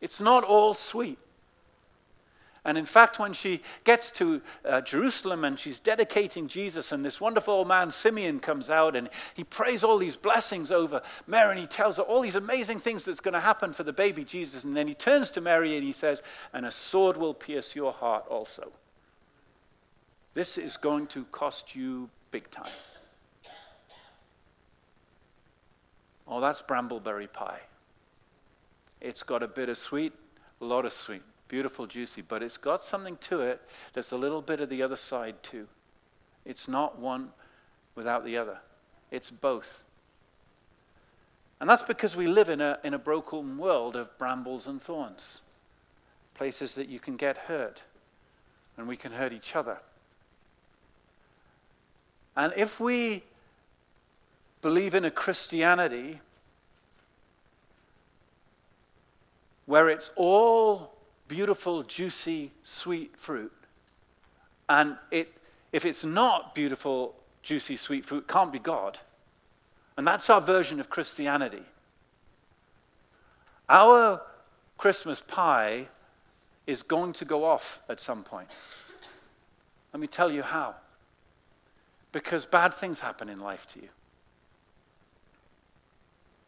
It's 0.00 0.20
not 0.20 0.44
all 0.44 0.74
sweet. 0.74 1.18
And 2.66 2.78
in 2.78 2.86
fact, 2.86 3.18
when 3.18 3.34
she 3.34 3.60
gets 3.84 4.10
to 4.12 4.40
uh, 4.64 4.80
Jerusalem 4.80 5.44
and 5.44 5.58
she's 5.58 5.80
dedicating 5.80 6.48
Jesus, 6.48 6.92
and 6.92 7.04
this 7.04 7.20
wonderful 7.20 7.52
old 7.52 7.68
man, 7.68 7.90
Simeon, 7.90 8.40
comes 8.40 8.70
out 8.70 8.96
and 8.96 9.10
he 9.34 9.44
prays 9.44 9.84
all 9.84 9.98
these 9.98 10.16
blessings 10.16 10.72
over 10.72 11.02
Mary 11.26 11.50
and 11.50 11.60
he 11.60 11.66
tells 11.66 11.98
her 11.98 12.02
all 12.02 12.22
these 12.22 12.36
amazing 12.36 12.78
things 12.78 13.04
that's 13.04 13.20
going 13.20 13.34
to 13.34 13.40
happen 13.40 13.74
for 13.74 13.82
the 13.82 13.92
baby 13.92 14.24
Jesus. 14.24 14.64
And 14.64 14.74
then 14.74 14.88
he 14.88 14.94
turns 14.94 15.28
to 15.32 15.42
Mary 15.42 15.76
and 15.76 15.84
he 15.84 15.92
says, 15.92 16.22
And 16.54 16.64
a 16.64 16.70
sword 16.70 17.18
will 17.18 17.34
pierce 17.34 17.76
your 17.76 17.92
heart 17.92 18.24
also. 18.28 18.72
This 20.34 20.58
is 20.58 20.76
going 20.76 21.06
to 21.08 21.24
cost 21.26 21.76
you 21.76 22.10
big 22.32 22.50
time. 22.50 22.72
Oh, 26.26 26.40
that's 26.40 26.60
brambleberry 26.60 27.32
pie. 27.32 27.60
It's 29.00 29.22
got 29.22 29.42
a 29.42 29.48
bit 29.48 29.68
of 29.68 29.78
sweet, 29.78 30.12
a 30.60 30.64
lot 30.64 30.84
of 30.84 30.92
sweet, 30.92 31.22
beautiful, 31.46 31.86
juicy, 31.86 32.22
but 32.22 32.42
it's 32.42 32.56
got 32.56 32.82
something 32.82 33.16
to 33.18 33.42
it 33.42 33.62
that's 33.92 34.10
a 34.10 34.16
little 34.16 34.42
bit 34.42 34.60
of 34.60 34.68
the 34.68 34.82
other 34.82 34.96
side 34.96 35.42
too. 35.42 35.68
It's 36.44 36.66
not 36.66 36.98
one 36.98 37.30
without 37.94 38.24
the 38.24 38.36
other, 38.36 38.58
it's 39.10 39.30
both. 39.30 39.84
And 41.60 41.70
that's 41.70 41.84
because 41.84 42.16
we 42.16 42.26
live 42.26 42.48
in 42.48 42.60
a, 42.60 42.78
in 42.82 42.94
a 42.94 42.98
broken 42.98 43.56
world 43.56 43.94
of 43.94 44.18
brambles 44.18 44.66
and 44.66 44.82
thorns, 44.82 45.42
places 46.34 46.74
that 46.74 46.88
you 46.88 46.98
can 46.98 47.16
get 47.16 47.36
hurt, 47.36 47.84
and 48.76 48.88
we 48.88 48.96
can 48.96 49.12
hurt 49.12 49.32
each 49.32 49.54
other. 49.54 49.78
And 52.36 52.52
if 52.56 52.80
we 52.80 53.22
believe 54.60 54.94
in 54.94 55.04
a 55.04 55.10
Christianity 55.10 56.20
where 59.66 59.88
it's 59.88 60.10
all 60.16 60.94
beautiful, 61.28 61.82
juicy, 61.82 62.50
sweet 62.62 63.16
fruit, 63.16 63.52
and 64.68 64.96
it, 65.10 65.32
if 65.72 65.84
it's 65.84 66.04
not 66.04 66.54
beautiful, 66.54 67.14
juicy, 67.42 67.76
sweet 67.76 68.04
fruit, 68.04 68.26
can't 68.26 68.52
be 68.52 68.58
God. 68.58 68.98
And 69.96 70.06
that's 70.06 70.28
our 70.28 70.40
version 70.40 70.80
of 70.80 70.90
Christianity. 70.90 71.62
Our 73.68 74.20
Christmas 74.76 75.20
pie 75.20 75.88
is 76.66 76.82
going 76.82 77.12
to 77.14 77.24
go 77.24 77.44
off 77.44 77.80
at 77.88 78.00
some 78.00 78.22
point. 78.22 78.48
Let 79.92 80.00
me 80.00 80.06
tell 80.06 80.30
you 80.30 80.42
how 80.42 80.74
because 82.14 82.46
bad 82.46 82.72
things 82.72 83.00
happen 83.00 83.28
in 83.28 83.40
life 83.40 83.66
to 83.66 83.80
you. 83.80 83.88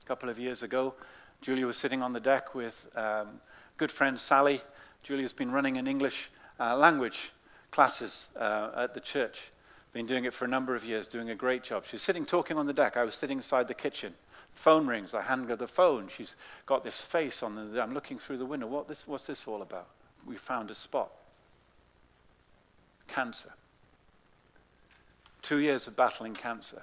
A 0.04 0.06
couple 0.06 0.28
of 0.28 0.38
years 0.38 0.62
ago, 0.62 0.94
Julia 1.40 1.66
was 1.66 1.76
sitting 1.76 2.02
on 2.02 2.12
the 2.12 2.20
deck 2.20 2.54
with 2.54 2.86
um, 2.96 3.40
good 3.76 3.90
friend 3.90 4.16
Sally. 4.16 4.60
Julia's 5.02 5.32
been 5.32 5.50
running 5.50 5.76
an 5.76 5.88
English 5.88 6.30
uh, 6.60 6.76
language 6.76 7.32
classes 7.72 8.28
uh, 8.36 8.70
at 8.76 8.94
the 8.94 9.00
church. 9.00 9.50
Been 9.92 10.06
doing 10.06 10.24
it 10.24 10.32
for 10.32 10.44
a 10.44 10.48
number 10.48 10.76
of 10.76 10.84
years, 10.84 11.08
doing 11.08 11.30
a 11.30 11.34
great 11.34 11.64
job. 11.64 11.84
She's 11.84 12.00
sitting 12.00 12.24
talking 12.24 12.56
on 12.56 12.66
the 12.66 12.72
deck. 12.72 12.96
I 12.96 13.02
was 13.02 13.16
sitting 13.16 13.38
inside 13.38 13.66
the 13.66 13.74
kitchen. 13.74 14.14
Phone 14.52 14.86
rings. 14.86 15.14
I 15.14 15.22
hand 15.22 15.48
her 15.48 15.56
the 15.56 15.66
phone. 15.66 16.06
She's 16.06 16.36
got 16.66 16.84
this 16.84 17.02
face 17.02 17.42
on 17.42 17.56
the. 17.56 17.82
I'm 17.82 17.92
looking 17.92 18.18
through 18.18 18.38
the 18.38 18.46
window. 18.46 18.68
What 18.68 18.86
this, 18.86 19.06
what's 19.06 19.26
this 19.26 19.48
all 19.48 19.62
about? 19.62 19.88
We 20.24 20.36
found 20.36 20.70
a 20.70 20.74
spot. 20.74 21.12
Cancer 23.08 23.52
two 25.46 25.58
years 25.58 25.86
of 25.86 25.94
battling 25.94 26.34
cancer. 26.34 26.82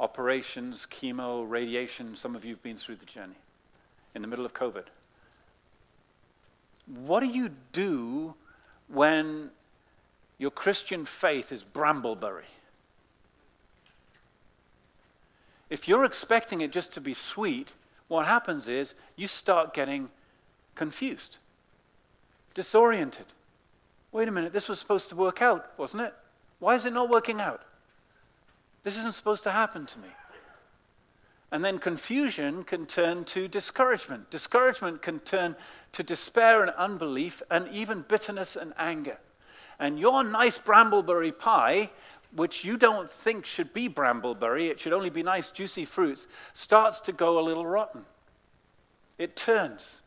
Operations, 0.00 0.86
chemo, 0.90 1.44
radiation, 1.46 2.16
some 2.16 2.34
of 2.34 2.46
you 2.46 2.54
have 2.54 2.62
been 2.62 2.78
through 2.78 2.96
the 2.96 3.04
journey 3.04 3.36
in 4.14 4.22
the 4.22 4.28
middle 4.28 4.46
of 4.46 4.54
COVID. 4.54 4.84
What 6.86 7.20
do 7.20 7.26
you 7.26 7.50
do 7.72 8.34
when 8.88 9.50
your 10.38 10.50
Christian 10.50 11.04
faith 11.04 11.52
is 11.52 11.62
brambleberry? 11.64 12.48
If 15.68 15.86
you're 15.86 16.04
expecting 16.04 16.62
it 16.62 16.72
just 16.72 16.92
to 16.92 17.00
be 17.00 17.12
sweet, 17.12 17.74
what 18.08 18.26
happens 18.26 18.70
is 18.70 18.94
you 19.16 19.28
start 19.28 19.74
getting 19.74 20.08
confused, 20.74 21.36
disoriented. 22.54 23.26
Wait 24.12 24.28
a 24.28 24.32
minute, 24.32 24.52
this 24.52 24.68
was 24.68 24.78
supposed 24.78 25.08
to 25.10 25.16
work 25.16 25.42
out, 25.42 25.72
wasn't 25.78 26.02
it? 26.02 26.14
Why 26.58 26.74
is 26.74 26.86
it 26.86 26.92
not 26.92 27.10
working 27.10 27.40
out? 27.40 27.62
This 28.82 28.96
isn't 28.98 29.14
supposed 29.14 29.42
to 29.44 29.50
happen 29.50 29.84
to 29.86 29.98
me. 29.98 30.08
And 31.52 31.64
then 31.64 31.78
confusion 31.78 32.64
can 32.64 32.86
turn 32.86 33.24
to 33.26 33.46
discouragement. 33.48 34.30
Discouragement 34.30 35.02
can 35.02 35.20
turn 35.20 35.56
to 35.92 36.02
despair 36.02 36.62
and 36.62 36.70
unbelief 36.72 37.42
and 37.50 37.68
even 37.68 38.02
bitterness 38.02 38.56
and 38.56 38.72
anger. 38.78 39.18
And 39.78 39.98
your 39.98 40.24
nice 40.24 40.58
brambleberry 40.58 41.36
pie, 41.36 41.90
which 42.34 42.64
you 42.64 42.76
don't 42.76 43.08
think 43.08 43.46
should 43.46 43.72
be 43.72 43.88
brambleberry, 43.88 44.70
it 44.70 44.80
should 44.80 44.92
only 44.92 45.10
be 45.10 45.22
nice, 45.22 45.50
juicy 45.50 45.84
fruits, 45.84 46.26
starts 46.52 47.00
to 47.00 47.12
go 47.12 47.38
a 47.38 47.42
little 47.42 47.66
rotten. 47.66 48.04
It 49.18 49.36
turns. 49.36 50.02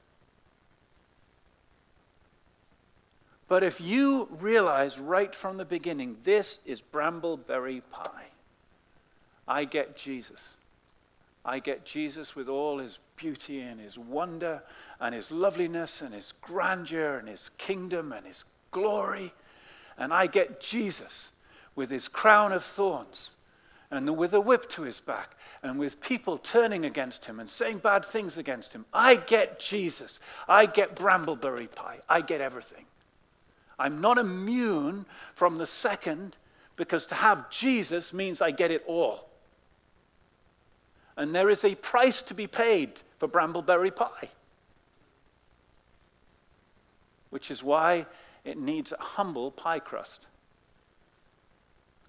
But 3.50 3.64
if 3.64 3.82
you 3.82 4.30
realize 4.40 5.00
right 5.00 5.34
from 5.34 5.58
the 5.58 5.66
beginning, 5.66 6.18
this 6.24 6.62
is 6.66 6.82
brambleberry 6.82 7.82
pie, 7.92 8.28
I 9.48 9.66
get 9.66 9.98
Jesus. 9.98 10.56
I 11.44 11.58
get 11.58 11.84
Jesus 11.84 12.36
with 12.36 12.48
all 12.48 12.78
his 12.78 13.00
beauty 13.16 13.60
and 13.62 13.80
his 13.80 13.98
wonder 13.98 14.62
and 15.00 15.16
his 15.16 15.32
loveliness 15.32 16.02
and 16.02 16.14
his 16.14 16.34
grandeur 16.42 17.18
and 17.18 17.28
his 17.28 17.50
kingdom 17.58 18.12
and 18.12 18.28
his 18.28 18.46
glory. 18.70 19.34
And 19.98 20.14
I 20.14 20.28
get 20.28 20.62
Jesus 20.62 21.32
with 21.76 21.90
his 21.90 22.08
crown 22.08 22.52
of 22.52 22.64
thorns 22.64 23.32
and 23.90 24.16
with 24.16 24.34
a 24.34 24.40
whip 24.40 24.70
to 24.70 24.84
his 24.84 25.00
back 25.00 25.36
and 25.64 25.80
with 25.80 26.02
people 26.02 26.38
turning 26.38 26.86
against 26.86 27.26
him 27.26 27.40
and 27.40 27.50
saying 27.50 27.80
bad 27.80 28.06
things 28.06 28.38
against 28.38 28.74
him. 28.74 28.86
I 28.94 29.16
get 29.16 29.60
Jesus. 29.60 30.20
I 30.48 30.68
get 30.68 30.96
brambleberry 30.96 31.74
pie. 31.74 32.02
I 32.08 32.22
get 32.22 32.42
everything. 32.42 32.86
I'm 33.80 34.02
not 34.02 34.18
immune 34.18 35.06
from 35.34 35.58
the 35.58 35.66
second 35.66 36.36
because 36.76 37.06
to 37.08 37.16
have 37.16 37.50
Jesus 37.50 38.14
means 38.14 38.42
I 38.42 38.52
get 38.52 38.72
it 38.72 38.84
all. 38.86 39.30
And 41.18 41.34
there 41.34 41.50
is 41.50 41.66
a 41.66 41.76
price 41.76 42.22
to 42.24 42.34
be 42.34 42.48
paid 42.48 43.02
for 43.18 43.28
brambleberry 43.28 43.94
pie, 43.94 44.30
which 47.30 47.52
is 47.52 47.64
why 47.64 48.06
it 48.46 48.58
needs 48.58 48.94
a 48.94 49.02
humble 49.02 49.52
pie 49.52 49.80
crust. 49.80 50.28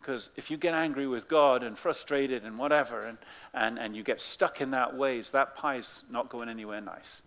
Because 0.00 0.30
if 0.36 0.50
you 0.50 0.56
get 0.56 0.74
angry 0.74 1.06
with 1.06 1.28
God 1.28 1.62
and 1.62 1.76
frustrated 1.76 2.44
and 2.44 2.58
whatever, 2.58 3.02
and, 3.02 3.18
and, 3.52 3.78
and 3.78 3.94
you 3.94 4.02
get 4.02 4.20
stuck 4.20 4.60
in 4.60 4.70
that 4.70 4.96
ways, 4.96 5.32
that 5.32 5.60
pie's 5.60 6.04
not 6.10 6.30
going 6.30 6.48
anywhere 6.48 6.80
nice. 6.80 7.22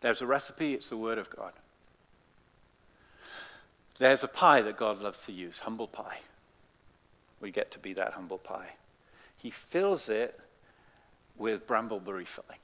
There's 0.00 0.22
a 0.22 0.26
recipe, 0.26 0.74
it's 0.74 0.88
the 0.90 0.96
Word 0.96 1.18
of 1.18 1.30
God. 1.30 1.52
There's 3.98 4.22
a 4.22 4.28
pie 4.28 4.62
that 4.62 4.76
God 4.76 5.00
loves 5.00 5.24
to 5.26 5.32
use, 5.32 5.60
humble 5.60 5.88
pie. 5.88 6.20
We 7.40 7.50
get 7.50 7.70
to 7.72 7.78
be 7.78 7.92
that 7.94 8.12
humble 8.12 8.38
pie. 8.38 8.74
He 9.36 9.50
fills 9.50 10.08
it 10.08 10.38
with 11.36 11.66
brambleberry 11.66 12.26
filling. 12.26 12.58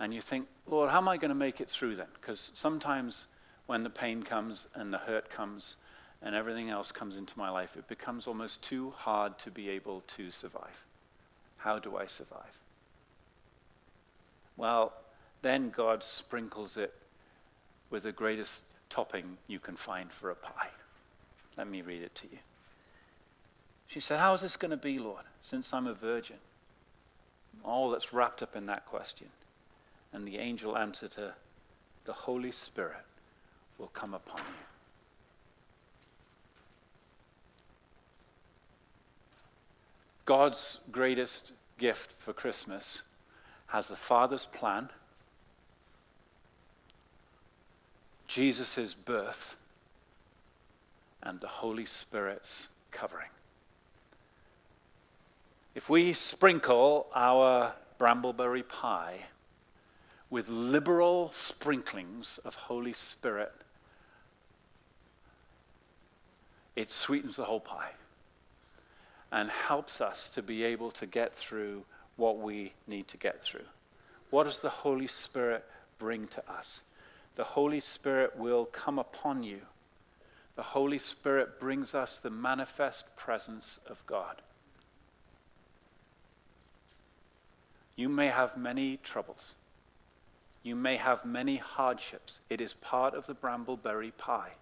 And 0.00 0.14
you 0.14 0.20
think, 0.20 0.46
Lord, 0.66 0.90
how 0.90 0.98
am 0.98 1.08
I 1.08 1.16
going 1.16 1.30
to 1.30 1.34
make 1.34 1.60
it 1.60 1.68
through 1.68 1.96
then? 1.96 2.06
Because 2.20 2.52
sometimes 2.54 3.26
when 3.66 3.82
the 3.82 3.90
pain 3.90 4.22
comes 4.22 4.68
and 4.74 4.92
the 4.92 4.98
hurt 4.98 5.28
comes 5.28 5.76
and 6.22 6.34
everything 6.34 6.70
else 6.70 6.92
comes 6.92 7.16
into 7.16 7.38
my 7.38 7.50
life, 7.50 7.76
it 7.76 7.88
becomes 7.88 8.26
almost 8.26 8.62
too 8.62 8.92
hard 8.96 9.38
to 9.40 9.50
be 9.50 9.68
able 9.68 10.02
to 10.06 10.30
survive. 10.30 10.86
How 11.58 11.78
do 11.78 11.96
I 11.96 12.06
survive? 12.06 12.58
Well, 14.58 14.92
then 15.40 15.70
God 15.70 16.02
sprinkles 16.02 16.76
it 16.76 16.92
with 17.88 18.02
the 18.02 18.12
greatest 18.12 18.64
topping 18.90 19.38
you 19.46 19.60
can 19.60 19.76
find 19.76 20.12
for 20.12 20.30
a 20.30 20.34
pie. 20.34 20.68
Let 21.56 21.68
me 21.68 21.80
read 21.80 22.02
it 22.02 22.14
to 22.16 22.26
you. 22.30 22.38
She 23.86 24.00
said, 24.00 24.18
How 24.18 24.34
is 24.34 24.42
this 24.42 24.56
going 24.56 24.72
to 24.72 24.76
be, 24.76 24.98
Lord, 24.98 25.24
since 25.42 25.72
I'm 25.72 25.86
a 25.86 25.94
virgin? 25.94 26.36
All 27.64 27.90
that's 27.90 28.12
wrapped 28.12 28.42
up 28.42 28.56
in 28.56 28.66
that 28.66 28.84
question. 28.84 29.28
And 30.12 30.26
the 30.26 30.38
angel 30.38 30.76
answered 30.76 31.14
her, 31.14 31.34
The 32.04 32.12
Holy 32.12 32.52
Spirit 32.52 33.04
will 33.78 33.88
come 33.88 34.12
upon 34.12 34.40
you. 34.40 34.66
God's 40.24 40.80
greatest 40.90 41.52
gift 41.78 42.12
for 42.18 42.32
Christmas 42.32 43.02
has 43.68 43.88
the 43.88 43.96
Father's 43.96 44.46
plan, 44.46 44.90
Jesus' 48.26 48.94
birth, 48.94 49.56
and 51.22 51.40
the 51.40 51.48
Holy 51.48 51.84
Spirit's 51.84 52.68
covering. 52.90 53.28
If 55.74 55.88
we 55.88 56.12
sprinkle 56.12 57.06
our 57.14 57.72
brambleberry 57.98 58.66
pie 58.66 59.26
with 60.30 60.48
liberal 60.48 61.30
sprinklings 61.32 62.38
of 62.44 62.54
Holy 62.54 62.92
Spirit, 62.92 63.52
it 66.74 66.90
sweetens 66.90 67.36
the 67.36 67.44
whole 67.44 67.60
pie 67.60 67.92
and 69.30 69.50
helps 69.50 70.00
us 70.00 70.28
to 70.30 70.42
be 70.42 70.64
able 70.64 70.90
to 70.92 71.06
get 71.06 71.34
through 71.34 71.84
what 72.18 72.38
we 72.38 72.72
need 72.86 73.08
to 73.08 73.16
get 73.16 73.42
through. 73.42 73.64
What 74.30 74.44
does 74.44 74.60
the 74.60 74.68
Holy 74.68 75.06
Spirit 75.06 75.64
bring 75.98 76.26
to 76.28 76.50
us? 76.50 76.82
The 77.36 77.44
Holy 77.44 77.80
Spirit 77.80 78.36
will 78.36 78.66
come 78.66 78.98
upon 78.98 79.44
you. 79.44 79.60
The 80.56 80.62
Holy 80.62 80.98
Spirit 80.98 81.60
brings 81.60 81.94
us 81.94 82.18
the 82.18 82.30
manifest 82.30 83.16
presence 83.16 83.78
of 83.86 84.04
God. 84.06 84.42
You 87.94 88.08
may 88.08 88.26
have 88.26 88.56
many 88.56 88.98
troubles. 88.98 89.54
You 90.64 90.74
may 90.74 90.96
have 90.96 91.24
many 91.24 91.56
hardships. 91.56 92.40
It 92.50 92.60
is 92.60 92.74
part 92.74 93.14
of 93.14 93.26
the 93.26 93.34
brambleberry 93.34 94.12
pie. 94.18 94.52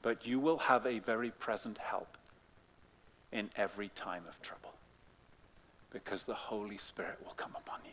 But 0.00 0.24
you 0.24 0.38
will 0.38 0.58
have 0.58 0.86
a 0.86 1.00
very 1.00 1.30
present 1.30 1.78
help 1.78 2.16
in 3.32 3.50
every 3.56 3.88
time 3.88 4.22
of 4.28 4.40
trouble 4.40 4.74
because 5.92 6.24
the 6.24 6.34
Holy 6.34 6.78
Spirit 6.78 7.18
will 7.24 7.34
come 7.34 7.52
upon 7.56 7.80
you. 7.84 7.92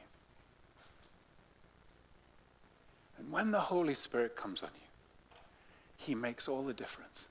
And 3.18 3.32
when 3.32 3.52
the 3.52 3.60
Holy 3.60 3.96
Spirit 3.96 4.36
comes 4.36 4.62
on 4.62 4.70
you, 4.76 5.38
He 5.96 6.14
makes 6.14 6.48
all 6.48 6.64
the 6.64 6.74
difference. 6.74 7.28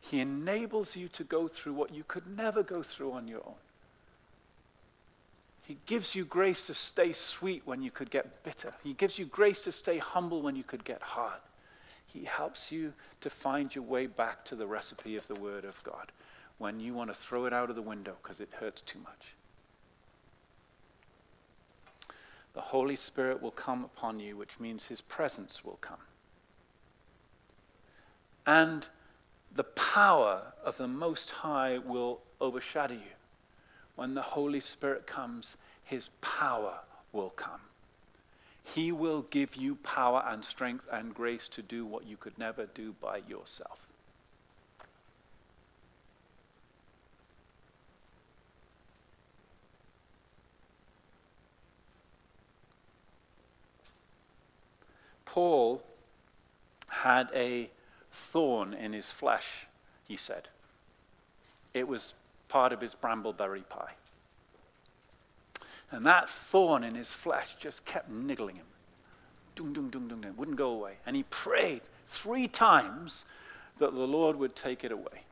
He 0.00 0.20
enables 0.20 0.96
you 0.96 1.08
to 1.08 1.24
go 1.24 1.48
through 1.48 1.74
what 1.74 1.94
you 1.94 2.04
could 2.06 2.36
never 2.36 2.62
go 2.62 2.82
through 2.82 3.12
on 3.12 3.28
your 3.28 3.40
own. 3.46 3.54
He 5.62 5.78
gives 5.86 6.14
you 6.14 6.24
grace 6.24 6.64
to 6.68 6.74
stay 6.74 7.12
sweet 7.12 7.62
when 7.64 7.82
you 7.82 7.90
could 7.90 8.10
get 8.10 8.44
bitter. 8.44 8.72
He 8.84 8.92
gives 8.92 9.18
you 9.18 9.24
grace 9.24 9.60
to 9.60 9.72
stay 9.72 9.98
humble 9.98 10.42
when 10.42 10.54
you 10.54 10.62
could 10.62 10.84
get 10.84 11.02
hard. 11.02 11.40
He 12.06 12.24
helps 12.24 12.70
you 12.70 12.92
to 13.20 13.30
find 13.30 13.74
your 13.74 13.82
way 13.82 14.06
back 14.06 14.44
to 14.44 14.54
the 14.54 14.66
recipe 14.66 15.16
of 15.16 15.26
the 15.26 15.34
Word 15.34 15.64
of 15.64 15.82
God 15.82 16.12
when 16.58 16.78
you 16.78 16.94
want 16.94 17.10
to 17.10 17.14
throw 17.14 17.46
it 17.46 17.52
out 17.52 17.68
of 17.68 17.76
the 17.76 17.82
window 17.82 18.14
because 18.22 18.40
it 18.40 18.48
hurts 18.60 18.80
too 18.82 19.00
much. 19.00 19.34
The 22.56 22.62
Holy 22.62 22.96
Spirit 22.96 23.42
will 23.42 23.50
come 23.50 23.84
upon 23.84 24.18
you, 24.18 24.34
which 24.34 24.58
means 24.58 24.86
His 24.86 25.02
presence 25.02 25.62
will 25.62 25.76
come. 25.82 25.98
And 28.46 28.88
the 29.54 29.62
power 29.62 30.54
of 30.64 30.78
the 30.78 30.88
Most 30.88 31.30
High 31.30 31.76
will 31.76 32.22
overshadow 32.40 32.94
you. 32.94 33.16
When 33.94 34.14
the 34.14 34.22
Holy 34.22 34.60
Spirit 34.60 35.06
comes, 35.06 35.58
His 35.84 36.08
power 36.22 36.78
will 37.12 37.28
come. 37.28 37.60
He 38.64 38.90
will 38.90 39.20
give 39.20 39.56
you 39.56 39.74
power 39.74 40.24
and 40.26 40.42
strength 40.42 40.88
and 40.90 41.12
grace 41.12 41.48
to 41.48 41.62
do 41.62 41.84
what 41.84 42.06
you 42.06 42.16
could 42.16 42.38
never 42.38 42.64
do 42.64 42.94
by 43.02 43.20
yourself. 43.28 43.85
Paul 55.36 55.82
had 56.88 57.28
a 57.34 57.68
thorn 58.10 58.72
in 58.72 58.94
his 58.94 59.12
flesh, 59.12 59.66
he 60.08 60.16
said. 60.16 60.48
It 61.74 61.86
was 61.86 62.14
part 62.48 62.72
of 62.72 62.80
his 62.80 62.94
brambleberry 62.94 63.68
pie. 63.68 63.92
And 65.90 66.06
that 66.06 66.30
thorn 66.30 66.82
in 66.82 66.94
his 66.94 67.12
flesh 67.12 67.54
just 67.56 67.84
kept 67.84 68.08
niggling 68.08 68.56
him. 68.56 68.64
Dung, 69.56 69.74
dung, 69.74 69.90
dung, 69.90 70.08
dung, 70.08 70.22
dung. 70.22 70.36
Wouldn't 70.38 70.56
go 70.56 70.70
away. 70.70 70.94
And 71.04 71.14
he 71.14 71.24
prayed 71.24 71.82
three 72.06 72.48
times 72.48 73.26
that 73.76 73.94
the 73.94 74.06
Lord 74.06 74.36
would 74.36 74.56
take 74.56 74.84
it 74.84 74.90
away. 74.90 75.24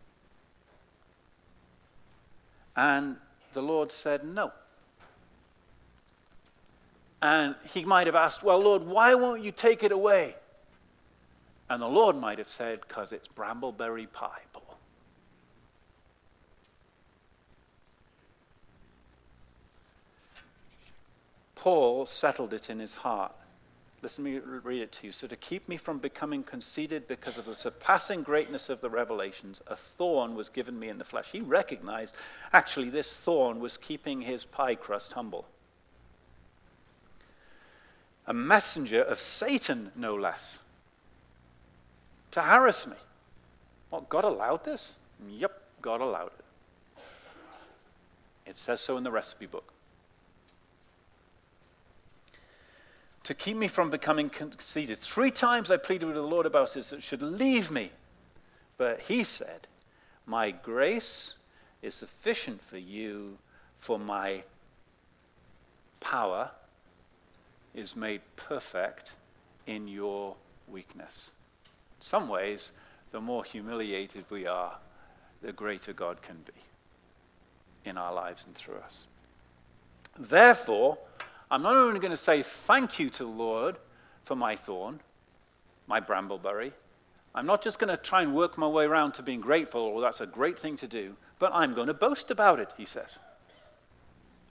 And 2.76 3.16
the 3.54 3.62
Lord 3.62 3.90
said 3.90 4.22
no. 4.22 4.52
And 7.24 7.54
he 7.72 7.86
might 7.86 8.06
have 8.06 8.14
asked, 8.14 8.42
Well, 8.42 8.60
Lord, 8.60 8.82
why 8.82 9.14
won't 9.14 9.42
you 9.42 9.50
take 9.50 9.82
it 9.82 9.92
away? 9.92 10.34
And 11.70 11.80
the 11.80 11.88
Lord 11.88 12.16
might 12.16 12.36
have 12.36 12.50
said, 12.50 12.82
Because 12.86 13.12
it's 13.12 13.28
brambleberry 13.28 14.12
pie, 14.12 14.42
Paul. 14.52 14.76
Paul 21.54 22.04
settled 22.04 22.52
it 22.52 22.68
in 22.68 22.78
his 22.78 22.96
heart. 22.96 23.32
Listen 24.02 24.22
me 24.22 24.38
read 24.38 24.82
it 24.82 24.92
to 24.92 25.06
you. 25.06 25.12
So, 25.12 25.26
to 25.26 25.36
keep 25.36 25.66
me 25.66 25.78
from 25.78 25.96
becoming 25.96 26.42
conceited 26.42 27.08
because 27.08 27.38
of 27.38 27.46
the 27.46 27.54
surpassing 27.54 28.22
greatness 28.22 28.68
of 28.68 28.82
the 28.82 28.90
revelations, 28.90 29.62
a 29.66 29.76
thorn 29.76 30.34
was 30.34 30.50
given 30.50 30.78
me 30.78 30.90
in 30.90 30.98
the 30.98 31.04
flesh. 31.04 31.32
He 31.32 31.40
recognized, 31.40 32.16
actually, 32.52 32.90
this 32.90 33.18
thorn 33.18 33.60
was 33.60 33.78
keeping 33.78 34.20
his 34.20 34.44
pie 34.44 34.74
crust 34.74 35.14
humble 35.14 35.46
a 38.26 38.34
messenger 38.34 39.02
of 39.02 39.20
Satan, 39.20 39.92
no 39.94 40.14
less, 40.14 40.60
to 42.30 42.42
harass 42.42 42.86
me. 42.86 42.96
What, 43.90 44.08
God 44.08 44.24
allowed 44.24 44.64
this? 44.64 44.94
Yep, 45.28 45.60
God 45.80 46.00
allowed 46.00 46.32
it. 46.38 46.44
It 48.46 48.56
says 48.56 48.80
so 48.80 48.96
in 48.96 49.04
the 49.04 49.10
recipe 49.10 49.46
book. 49.46 49.72
To 53.24 53.34
keep 53.34 53.56
me 53.56 53.68
from 53.68 53.88
becoming 53.88 54.28
conceited. 54.28 54.98
Three 54.98 55.30
times 55.30 55.70
I 55.70 55.78
pleaded 55.78 56.06
with 56.06 56.16
the 56.16 56.22
Lord 56.22 56.44
about 56.44 56.74
this, 56.74 56.92
it 56.92 57.02
should 57.02 57.22
leave 57.22 57.70
me. 57.70 57.90
But 58.76 59.00
he 59.02 59.24
said, 59.24 59.66
My 60.26 60.50
grace 60.50 61.34
is 61.80 61.94
sufficient 61.94 62.60
for 62.60 62.78
you, 62.78 63.38
for 63.78 63.98
my 63.98 64.42
power 66.00 66.50
is 67.74 67.96
made 67.96 68.20
perfect 68.36 69.14
in 69.66 69.88
your 69.88 70.36
weakness. 70.68 71.32
In 71.98 72.00
some 72.00 72.28
ways, 72.28 72.72
the 73.10 73.20
more 73.20 73.44
humiliated 73.44 74.24
we 74.30 74.46
are, 74.46 74.78
the 75.42 75.52
greater 75.52 75.92
God 75.92 76.22
can 76.22 76.36
be 76.46 76.52
in 77.84 77.98
our 77.98 78.14
lives 78.14 78.44
and 78.46 78.54
through 78.54 78.76
us. 78.76 79.04
Therefore, 80.18 80.98
I'm 81.50 81.62
not 81.62 81.76
only 81.76 82.00
going 82.00 82.10
to 82.10 82.16
say 82.16 82.42
thank 82.42 82.98
you 82.98 83.10
to 83.10 83.24
the 83.24 83.28
Lord 83.28 83.76
for 84.22 84.36
my 84.36 84.56
thorn, 84.56 85.00
my 85.86 86.00
brambleberry. 86.00 86.72
I'm 87.34 87.46
not 87.46 87.62
just 87.62 87.78
going 87.78 87.94
to 87.94 87.96
try 87.96 88.22
and 88.22 88.34
work 88.34 88.56
my 88.56 88.66
way 88.66 88.84
around 88.84 89.12
to 89.14 89.22
being 89.22 89.40
grateful, 89.40 89.80
or 89.80 90.00
that's 90.00 90.20
a 90.20 90.26
great 90.26 90.58
thing 90.58 90.76
to 90.78 90.86
do, 90.86 91.16
but 91.38 91.52
I'm 91.52 91.74
going 91.74 91.88
to 91.88 91.94
boast 91.94 92.30
about 92.30 92.60
it, 92.60 92.70
he 92.76 92.84
says. 92.84 93.18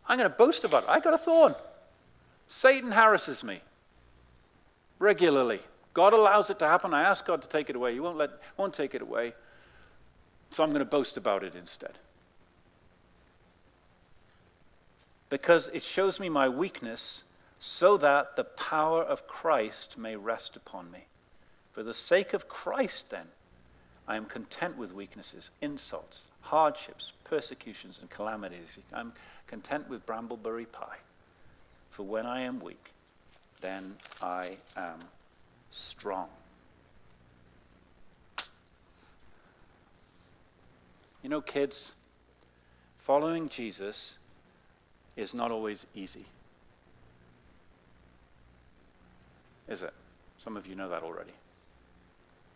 I'm 0.07 0.17
going 0.17 0.29
to 0.29 0.35
boast 0.35 0.63
about 0.63 0.83
it. 0.83 0.89
I 0.89 0.99
got 0.99 1.13
a 1.13 1.17
thorn. 1.17 1.55
Satan 2.47 2.91
harasses 2.91 3.43
me 3.43 3.61
regularly. 4.99 5.59
God 5.93 6.13
allows 6.13 6.49
it 6.49 6.59
to 6.59 6.65
happen. 6.65 6.93
I 6.93 7.03
ask 7.03 7.25
God 7.25 7.41
to 7.41 7.47
take 7.47 7.69
it 7.69 7.75
away. 7.75 7.93
He 7.93 7.99
won't, 7.99 8.17
let, 8.17 8.31
won't 8.57 8.73
take 8.73 8.95
it 8.95 9.01
away. 9.01 9.33
So 10.51 10.63
I'm 10.63 10.69
going 10.69 10.79
to 10.79 10.85
boast 10.85 11.17
about 11.17 11.43
it 11.43 11.55
instead. 11.55 11.97
Because 15.29 15.69
it 15.73 15.83
shows 15.83 16.19
me 16.19 16.29
my 16.29 16.47
weakness 16.47 17.23
so 17.59 17.97
that 17.97 18.35
the 18.35 18.43
power 18.43 19.03
of 19.03 19.27
Christ 19.27 19.97
may 19.97 20.15
rest 20.15 20.55
upon 20.55 20.91
me. 20.91 21.05
For 21.71 21.81
the 21.81 21.93
sake 21.93 22.33
of 22.33 22.47
Christ, 22.47 23.09
then, 23.09 23.25
I 24.07 24.15
am 24.15 24.25
content 24.25 24.77
with 24.77 24.93
weaknesses, 24.93 25.49
insults, 25.61 26.23
hardships, 26.41 27.13
persecutions, 27.23 27.99
and 27.99 28.09
calamities. 28.09 28.77
I'm 28.93 29.13
content 29.47 29.89
with 29.89 30.05
brambleberry 30.05 30.71
pie. 30.71 30.97
For 31.93 32.01
when 32.01 32.25
I 32.25 32.41
am 32.41 32.59
weak, 32.59 32.91
then 33.61 33.97
I 34.19 34.57
am 34.75 34.97
strong. 35.69 36.27
You 41.21 41.29
know, 41.29 41.39
kids, 41.39 41.93
following 42.97 43.47
Jesus 43.47 44.17
is 45.15 45.35
not 45.35 45.51
always 45.51 45.85
easy. 45.93 46.25
Is 49.67 49.83
it? 49.83 49.93
Some 50.39 50.57
of 50.57 50.65
you 50.65 50.73
know 50.73 50.89
that 50.89 51.03
already. 51.03 51.33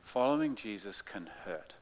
Following 0.02 0.56
Jesus 0.56 1.04
can 1.04 1.30
hurt. 1.46 1.76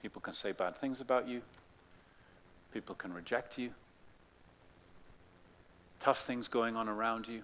People 0.00 0.22
can 0.22 0.32
say 0.32 0.52
bad 0.52 0.78
things 0.78 1.02
about 1.02 1.28
you. 1.28 1.42
People 2.72 2.94
can 2.94 3.12
reject 3.12 3.58
you. 3.58 3.72
Tough 6.00 6.20
things 6.20 6.48
going 6.48 6.76
on 6.76 6.88
around 6.88 7.28
you. 7.28 7.42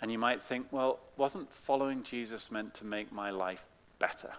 And 0.00 0.12
you 0.12 0.18
might 0.18 0.42
think, 0.42 0.66
well, 0.70 0.98
wasn't 1.16 1.52
following 1.52 2.02
Jesus 2.02 2.50
meant 2.50 2.74
to 2.74 2.84
make 2.84 3.12
my 3.12 3.30
life 3.30 3.66
better? 3.98 4.32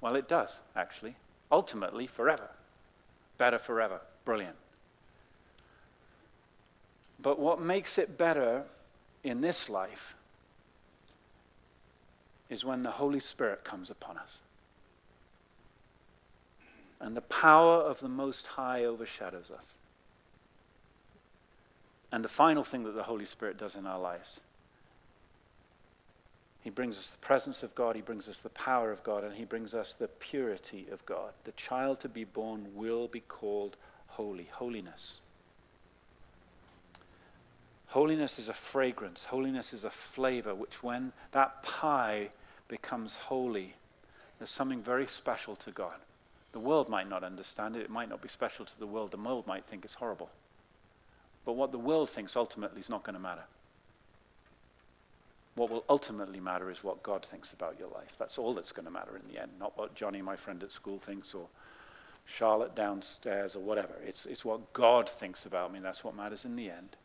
Well, 0.00 0.16
it 0.16 0.28
does, 0.28 0.60
actually. 0.76 1.16
Ultimately, 1.50 2.06
forever. 2.06 2.50
Better 3.38 3.58
forever. 3.58 4.00
Brilliant. 4.24 4.56
But 7.20 7.38
what 7.38 7.60
makes 7.60 7.98
it 7.98 8.18
better 8.18 8.64
in 9.22 9.40
this 9.40 9.70
life 9.70 10.16
is 12.50 12.64
when 12.64 12.82
the 12.82 12.90
Holy 12.90 13.20
Spirit 13.20 13.64
comes 13.64 13.90
upon 13.90 14.18
us. 14.18 14.40
And 17.02 17.14
the 17.14 17.20
power 17.20 17.82
of 17.82 18.00
the 18.00 18.08
Most 18.08 18.46
High 18.46 18.84
overshadows 18.84 19.50
us. 19.50 19.76
And 22.10 22.24
the 22.24 22.28
final 22.28 22.62
thing 22.62 22.84
that 22.84 22.94
the 22.94 23.02
Holy 23.02 23.26
Spirit 23.26 23.58
does 23.58 23.76
in 23.76 23.86
our 23.86 23.98
lives 23.98 24.40
he 26.62 26.70
brings 26.70 26.96
us 26.96 27.10
the 27.10 27.26
presence 27.26 27.62
of 27.62 27.74
God, 27.74 27.96
He 27.96 28.02
brings 28.02 28.28
us 28.28 28.38
the 28.38 28.48
power 28.50 28.92
of 28.92 29.02
God, 29.02 29.24
and 29.24 29.34
He 29.34 29.44
brings 29.44 29.74
us 29.74 29.94
the 29.94 30.06
purity 30.06 30.86
of 30.92 31.04
God. 31.06 31.32
The 31.44 31.52
child 31.52 32.00
to 32.00 32.08
be 32.08 32.24
born 32.24 32.68
will 32.74 33.08
be 33.08 33.20
called 33.20 33.76
holy, 34.06 34.48
holiness. 34.52 35.20
Holiness 37.88 38.38
is 38.38 38.48
a 38.48 38.54
fragrance, 38.54 39.26
holiness 39.26 39.72
is 39.72 39.84
a 39.84 39.90
flavor, 39.90 40.54
which 40.54 40.82
when 40.82 41.12
that 41.32 41.62
pie 41.62 42.30
becomes 42.68 43.16
holy, 43.16 43.74
there's 44.38 44.48
something 44.48 44.82
very 44.82 45.06
special 45.06 45.56
to 45.56 45.72
God. 45.72 45.96
The 46.52 46.60
world 46.60 46.88
might 46.88 47.08
not 47.08 47.24
understand 47.24 47.76
it, 47.76 47.82
it 47.82 47.90
might 47.90 48.08
not 48.08 48.22
be 48.22 48.28
special 48.28 48.64
to 48.64 48.78
the 48.78 48.86
world, 48.86 49.10
the 49.10 49.16
world 49.16 49.46
might 49.46 49.64
think 49.64 49.84
it's 49.84 49.94
horrible. 49.94 50.30
But 51.44 51.54
what 51.54 51.72
the 51.72 51.78
world 51.78 52.08
thinks 52.08 52.36
ultimately 52.36 52.80
is 52.80 52.90
not 52.90 53.02
going 53.02 53.14
to 53.14 53.20
matter. 53.20 53.44
What 55.54 55.70
will 55.70 55.84
ultimately 55.88 56.40
matter 56.40 56.70
is 56.70 56.82
what 56.82 57.02
God 57.02 57.24
thinks 57.24 57.52
about 57.52 57.76
your 57.78 57.88
life. 57.88 58.16
That's 58.18 58.38
all 58.38 58.54
that's 58.54 58.72
going 58.72 58.86
to 58.86 58.90
matter 58.90 59.16
in 59.16 59.32
the 59.32 59.40
end, 59.40 59.52
not 59.58 59.76
what 59.76 59.94
Johnny, 59.94 60.22
my 60.22 60.36
friend 60.36 60.62
at 60.62 60.72
school, 60.72 60.98
thinks 60.98 61.34
or 61.34 61.46
Charlotte 62.24 62.74
downstairs 62.74 63.56
or 63.56 63.60
whatever. 63.60 63.94
It's, 64.06 64.24
it's 64.26 64.44
what 64.44 64.72
God 64.72 65.08
thinks 65.08 65.44
about 65.44 65.72
me. 65.72 65.80
That's 65.80 66.04
what 66.04 66.16
matters 66.16 66.44
in 66.44 66.56
the 66.56 66.70
end. 66.70 66.96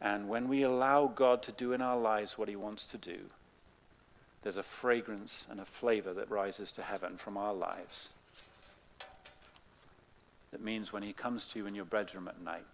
And 0.00 0.28
when 0.28 0.48
we 0.48 0.62
allow 0.62 1.06
God 1.06 1.42
to 1.44 1.52
do 1.52 1.72
in 1.72 1.80
our 1.80 1.98
lives 1.98 2.38
what 2.38 2.48
he 2.48 2.56
wants 2.56 2.84
to 2.86 2.98
do, 2.98 3.18
there's 4.44 4.56
a 4.58 4.62
fragrance 4.62 5.46
and 5.50 5.58
a 5.58 5.64
flavor 5.64 6.12
that 6.12 6.30
rises 6.30 6.70
to 6.72 6.82
heaven 6.82 7.16
from 7.16 7.36
our 7.38 7.54
lives. 7.54 8.10
That 10.52 10.62
means 10.62 10.92
when 10.92 11.02
he 11.02 11.14
comes 11.14 11.46
to 11.46 11.58
you 11.58 11.66
in 11.66 11.74
your 11.74 11.86
bedroom 11.86 12.28
at 12.28 12.40
night, 12.40 12.66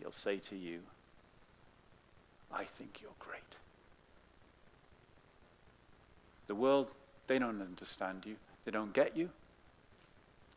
he'll 0.00 0.12
say 0.12 0.38
to 0.38 0.56
you, 0.56 0.80
I 2.52 2.64
think 2.64 3.00
you're 3.02 3.12
great. 3.18 3.42
The 6.46 6.54
world, 6.54 6.92
they 7.26 7.38
don't 7.38 7.60
understand 7.60 8.24
you, 8.26 8.36
they 8.64 8.72
don't 8.72 8.92
get 8.94 9.16
you. 9.16 9.28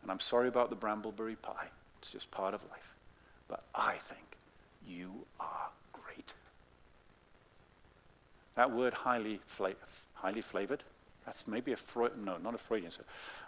And 0.02 0.10
I'm 0.10 0.22
sorry 0.22 0.48
about 0.48 0.70
the 0.70 0.76
brambleberry 0.78 1.40
pie, 1.42 1.68
it's 2.00 2.10
just 2.10 2.32
part 2.32 2.54
of 2.54 2.64
life. 2.72 2.94
But 3.50 3.64
I 3.76 3.96
think 3.96 4.38
you 4.88 5.26
are. 5.42 5.70
That 8.56 8.72
word 8.72 8.94
highly, 8.94 9.40
fla- 9.46 9.74
highly 10.14 10.42
flavored, 10.42 10.84
that's 11.26 11.48
maybe 11.48 11.72
a 11.72 11.76
Freud, 11.76 12.18
no, 12.18 12.38
not 12.38 12.54
a 12.54 12.58
Freudian, 12.58 12.92
so 12.92 13.04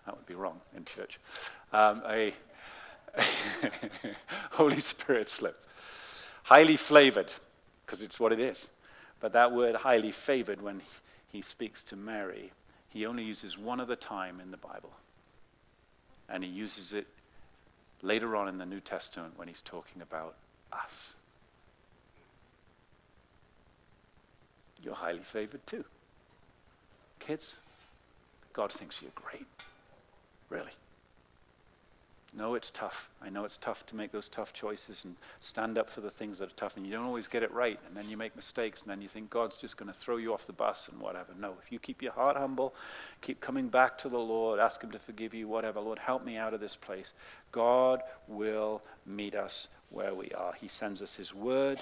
that 0.06 0.16
would 0.16 0.26
be 0.26 0.36
wrong 0.36 0.62
in 0.76 0.86
church. 0.86 1.20
Um, 1.74 2.02
a 2.08 2.34
Holy 4.52 4.80
Spirit 4.80 5.30
slip. 5.30 5.62
Highly 6.44 6.78
flavored, 6.78 7.30
because 7.86 8.02
it's 8.02 8.20
what 8.20 8.32
it 8.32 8.40
is. 8.40 8.70
But 9.20 9.34
that 9.34 9.52
word 9.52 9.76
highly 9.76 10.12
favored, 10.12 10.62
when 10.62 10.82
he 11.32 11.42
speaks 11.42 11.84
to 11.86 11.96
Mary, 11.96 12.52
he 12.90 13.06
only 13.06 13.24
uses 13.24 13.58
one 13.58 13.80
other 13.80 13.96
time 13.96 14.40
in 14.40 14.52
the 14.52 14.58
Bible. 14.58 14.92
And 16.30 16.44
he 16.44 16.50
uses 16.50 16.94
it 16.94 17.08
later 18.02 18.36
on 18.36 18.48
in 18.48 18.58
the 18.58 18.66
New 18.66 18.80
Testament 18.80 19.34
when 19.38 19.48
he's 19.48 19.62
talking 19.62 20.02
about 20.02 20.36
us. 20.72 21.16
You're 24.86 24.96
highly 24.96 25.24
favored 25.24 25.66
too. 25.66 25.84
Kids, 27.20 27.58
God 28.54 28.72
thinks 28.72 29.02
you're 29.02 29.12
great. 29.16 29.48
Really. 30.50 30.72
No, 32.38 32.56
it's 32.56 32.70
tough. 32.70 33.10
I 33.22 33.30
know 33.30 33.46
it's 33.46 33.56
tough 33.56 33.86
to 33.88 33.96
make 33.96 34.12
those 34.12 34.28
tough 34.28 34.52
choices 34.52 35.06
and 35.06 35.16
stand 35.40 35.78
up 35.78 35.90
for 35.90 36.02
the 36.02 36.10
things 36.10 36.40
that 36.40 36.52
are 36.52 36.56
tough, 36.56 36.76
and 36.76 36.86
you 36.86 36.92
don't 36.92 37.06
always 37.06 37.28
get 37.28 37.44
it 37.44 37.52
right, 37.54 37.80
and 37.88 37.96
then 37.96 38.10
you 38.10 38.18
make 38.18 38.36
mistakes, 38.36 38.82
and 38.82 38.92
then 38.92 39.02
you 39.02 39.08
think 39.08 39.30
God's 39.30 39.56
just 39.56 39.78
going 39.78 39.88
to 39.88 39.98
throw 39.98 40.18
you 40.18 40.34
off 40.34 40.46
the 40.46 40.54
bus 40.54 40.90
and 40.90 41.00
whatever. 41.00 41.32
No, 41.40 41.54
if 41.64 41.72
you 41.72 41.80
keep 41.80 42.02
your 42.02 42.12
heart 42.12 42.36
humble, 42.36 42.76
keep 43.22 43.40
coming 43.40 43.70
back 43.70 43.98
to 44.00 44.10
the 44.10 44.20
Lord, 44.20 44.60
ask 44.60 44.84
Him 44.84 44.92
to 44.92 45.00
forgive 45.00 45.34
you, 45.34 45.48
whatever. 45.48 45.80
Lord, 45.80 45.98
help 45.98 46.26
me 46.26 46.36
out 46.36 46.54
of 46.54 46.60
this 46.60 46.76
place. 46.76 47.14
God 47.54 48.02
will 48.28 48.82
meet 49.06 49.34
us 49.34 49.70
where 49.90 50.14
we 50.14 50.30
are. 50.32 50.54
He 50.54 50.68
sends 50.68 51.02
us 51.02 51.16
His 51.16 51.34
word, 51.34 51.80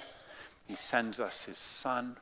He 0.68 0.76
sends 0.76 1.20
us 1.20 1.45
His 1.45 1.58
Son, 1.58 2.16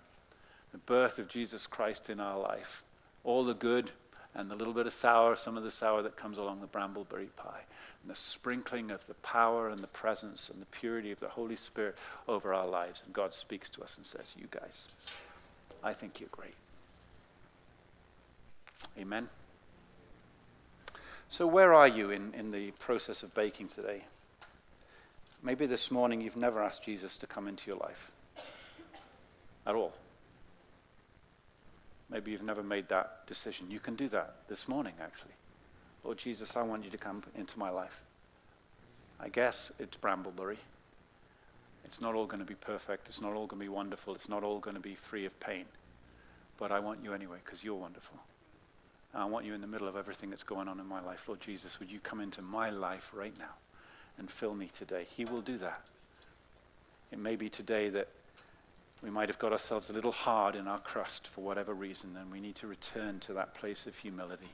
the 0.71 0.77
birth 0.77 1.19
of 1.19 1.27
Jesus 1.27 1.67
Christ 1.67 2.09
in 2.09 2.19
our 2.19 2.39
life, 2.39 2.83
all 3.23 3.43
the 3.43 3.53
good 3.53 3.91
and 4.33 4.49
the 4.49 4.55
little 4.55 4.73
bit 4.73 4.87
of 4.87 4.93
sour, 4.93 5.35
some 5.35 5.57
of 5.57 5.63
the 5.63 5.71
sour 5.71 6.01
that 6.01 6.15
comes 6.15 6.37
along 6.37 6.61
the 6.61 6.67
brambleberry 6.67 7.27
pie 7.35 7.61
and 8.01 8.09
the 8.09 8.15
sprinkling 8.15 8.89
of 8.89 9.05
the 9.07 9.13
power 9.15 9.69
and 9.69 9.79
the 9.79 9.87
presence 9.87 10.49
and 10.49 10.61
the 10.61 10.65
purity 10.67 11.11
of 11.11 11.19
the 11.19 11.27
Holy 11.27 11.55
Spirit 11.55 11.97
over 12.27 12.53
our 12.53 12.67
lives. 12.67 13.03
And 13.05 13.13
God 13.13 13.33
speaks 13.33 13.69
to 13.71 13.83
us 13.83 13.97
and 13.97 14.05
says, 14.05 14.35
You 14.39 14.47
guys, 14.49 14.87
I 15.83 15.93
think 15.93 16.19
you're 16.19 16.29
great. 16.31 16.55
Amen. 18.97 19.27
So, 21.27 21.47
where 21.47 21.73
are 21.73 21.87
you 21.87 22.11
in, 22.11 22.33
in 22.33 22.51
the 22.51 22.71
process 22.71 23.23
of 23.23 23.33
baking 23.33 23.67
today? 23.67 24.03
Maybe 25.43 25.65
this 25.65 25.89
morning 25.89 26.21
you've 26.21 26.35
never 26.37 26.61
asked 26.61 26.83
Jesus 26.83 27.17
to 27.17 27.27
come 27.27 27.47
into 27.47 27.69
your 27.69 27.79
life 27.79 28.11
at 29.65 29.75
all. 29.75 29.93
Maybe 32.11 32.31
you've 32.31 32.43
never 32.43 32.61
made 32.61 32.89
that 32.89 33.25
decision. 33.25 33.71
You 33.71 33.79
can 33.79 33.95
do 33.95 34.07
that 34.09 34.35
this 34.49 34.67
morning, 34.67 34.93
actually. 35.01 35.31
Lord 36.03 36.17
Jesus, 36.17 36.57
I 36.57 36.61
want 36.61 36.83
you 36.83 36.89
to 36.91 36.97
come 36.97 37.23
into 37.35 37.57
my 37.57 37.69
life. 37.69 38.01
I 39.19 39.29
guess 39.29 39.71
it's 39.79 39.97
Brambleberry. 39.97 40.57
It's 41.85 42.01
not 42.01 42.15
all 42.15 42.25
going 42.25 42.39
to 42.39 42.45
be 42.45 42.55
perfect. 42.55 43.07
It's 43.07 43.21
not 43.21 43.33
all 43.33 43.47
going 43.47 43.59
to 43.59 43.65
be 43.65 43.69
wonderful. 43.69 44.13
It's 44.15 44.29
not 44.29 44.43
all 44.43 44.59
going 44.59 44.75
to 44.75 44.81
be 44.81 44.95
free 44.95 45.25
of 45.25 45.39
pain. 45.39 45.65
But 46.57 46.71
I 46.71 46.79
want 46.79 47.03
you 47.03 47.13
anyway 47.13 47.37
because 47.43 47.63
you're 47.63 47.75
wonderful. 47.75 48.17
And 49.13 49.21
I 49.21 49.25
want 49.25 49.45
you 49.45 49.53
in 49.53 49.61
the 49.61 49.67
middle 49.67 49.87
of 49.87 49.95
everything 49.95 50.29
that's 50.29 50.43
going 50.43 50.67
on 50.67 50.79
in 50.79 50.87
my 50.87 51.01
life. 51.01 51.27
Lord 51.27 51.39
Jesus, 51.39 51.79
would 51.79 51.91
you 51.91 51.99
come 51.99 52.19
into 52.19 52.41
my 52.41 52.69
life 52.69 53.11
right 53.13 53.37
now 53.37 53.55
and 54.17 54.29
fill 54.29 54.53
me 54.53 54.69
today? 54.73 55.05
He 55.09 55.25
will 55.25 55.41
do 55.41 55.57
that. 55.57 55.81
It 57.11 57.19
may 57.19 57.35
be 57.35 57.49
today 57.49 57.89
that 57.89 58.07
we 59.03 59.09
might 59.09 59.29
have 59.29 59.39
got 59.39 59.51
ourselves 59.51 59.89
a 59.89 59.93
little 59.93 60.11
hard 60.11 60.55
in 60.55 60.67
our 60.67 60.79
crust 60.79 61.27
for 61.27 61.41
whatever 61.41 61.73
reason, 61.73 62.15
and 62.19 62.31
we 62.31 62.39
need 62.39 62.55
to 62.55 62.67
return 62.67 63.19
to 63.21 63.33
that 63.33 63.55
place 63.55 63.87
of 63.87 63.97
humility 63.97 64.51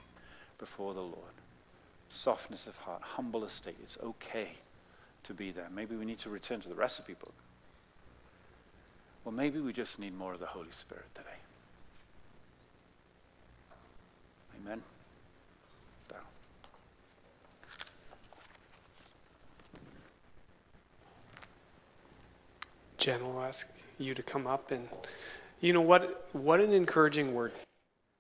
before 0.58 0.94
the 0.94 1.02
Lord. 1.02 1.36
Softness 2.10 2.68
of 2.68 2.78
heart, 2.78 3.02
humble 3.02 3.44
estate. 3.44 3.76
It's 3.84 3.98
okay 4.02 4.52
to 5.24 5.34
be 5.34 5.52
there. 5.52 5.68
Maybe 5.74 5.96
we 5.96 6.06
need 6.06 6.20
to 6.20 6.30
return 6.30 6.62
to 6.62 6.70
the 6.70 6.76
recipe 6.76 7.14
book. 7.14 7.34
Well, 9.26 9.36
maybe 9.36 9.60
we 9.60 9.74
just 9.74 10.00
need 10.00 10.18
more 10.18 10.32
of 10.32 10.40
the 10.40 10.46
Holy 10.46 10.72
Spirit 10.72 11.14
today. 11.14 11.28
Amen. 14.64 14.82
Jen 22.98 23.24
will 23.24 23.42
ask 23.42 23.72
you 23.98 24.14
to 24.14 24.24
come 24.24 24.48
up 24.48 24.72
and 24.72 24.88
you 25.62 25.74
know 25.74 25.82
what 25.82 26.28
what 26.34 26.60
an 26.60 26.72
encouraging 26.72 27.34
word 27.34 27.52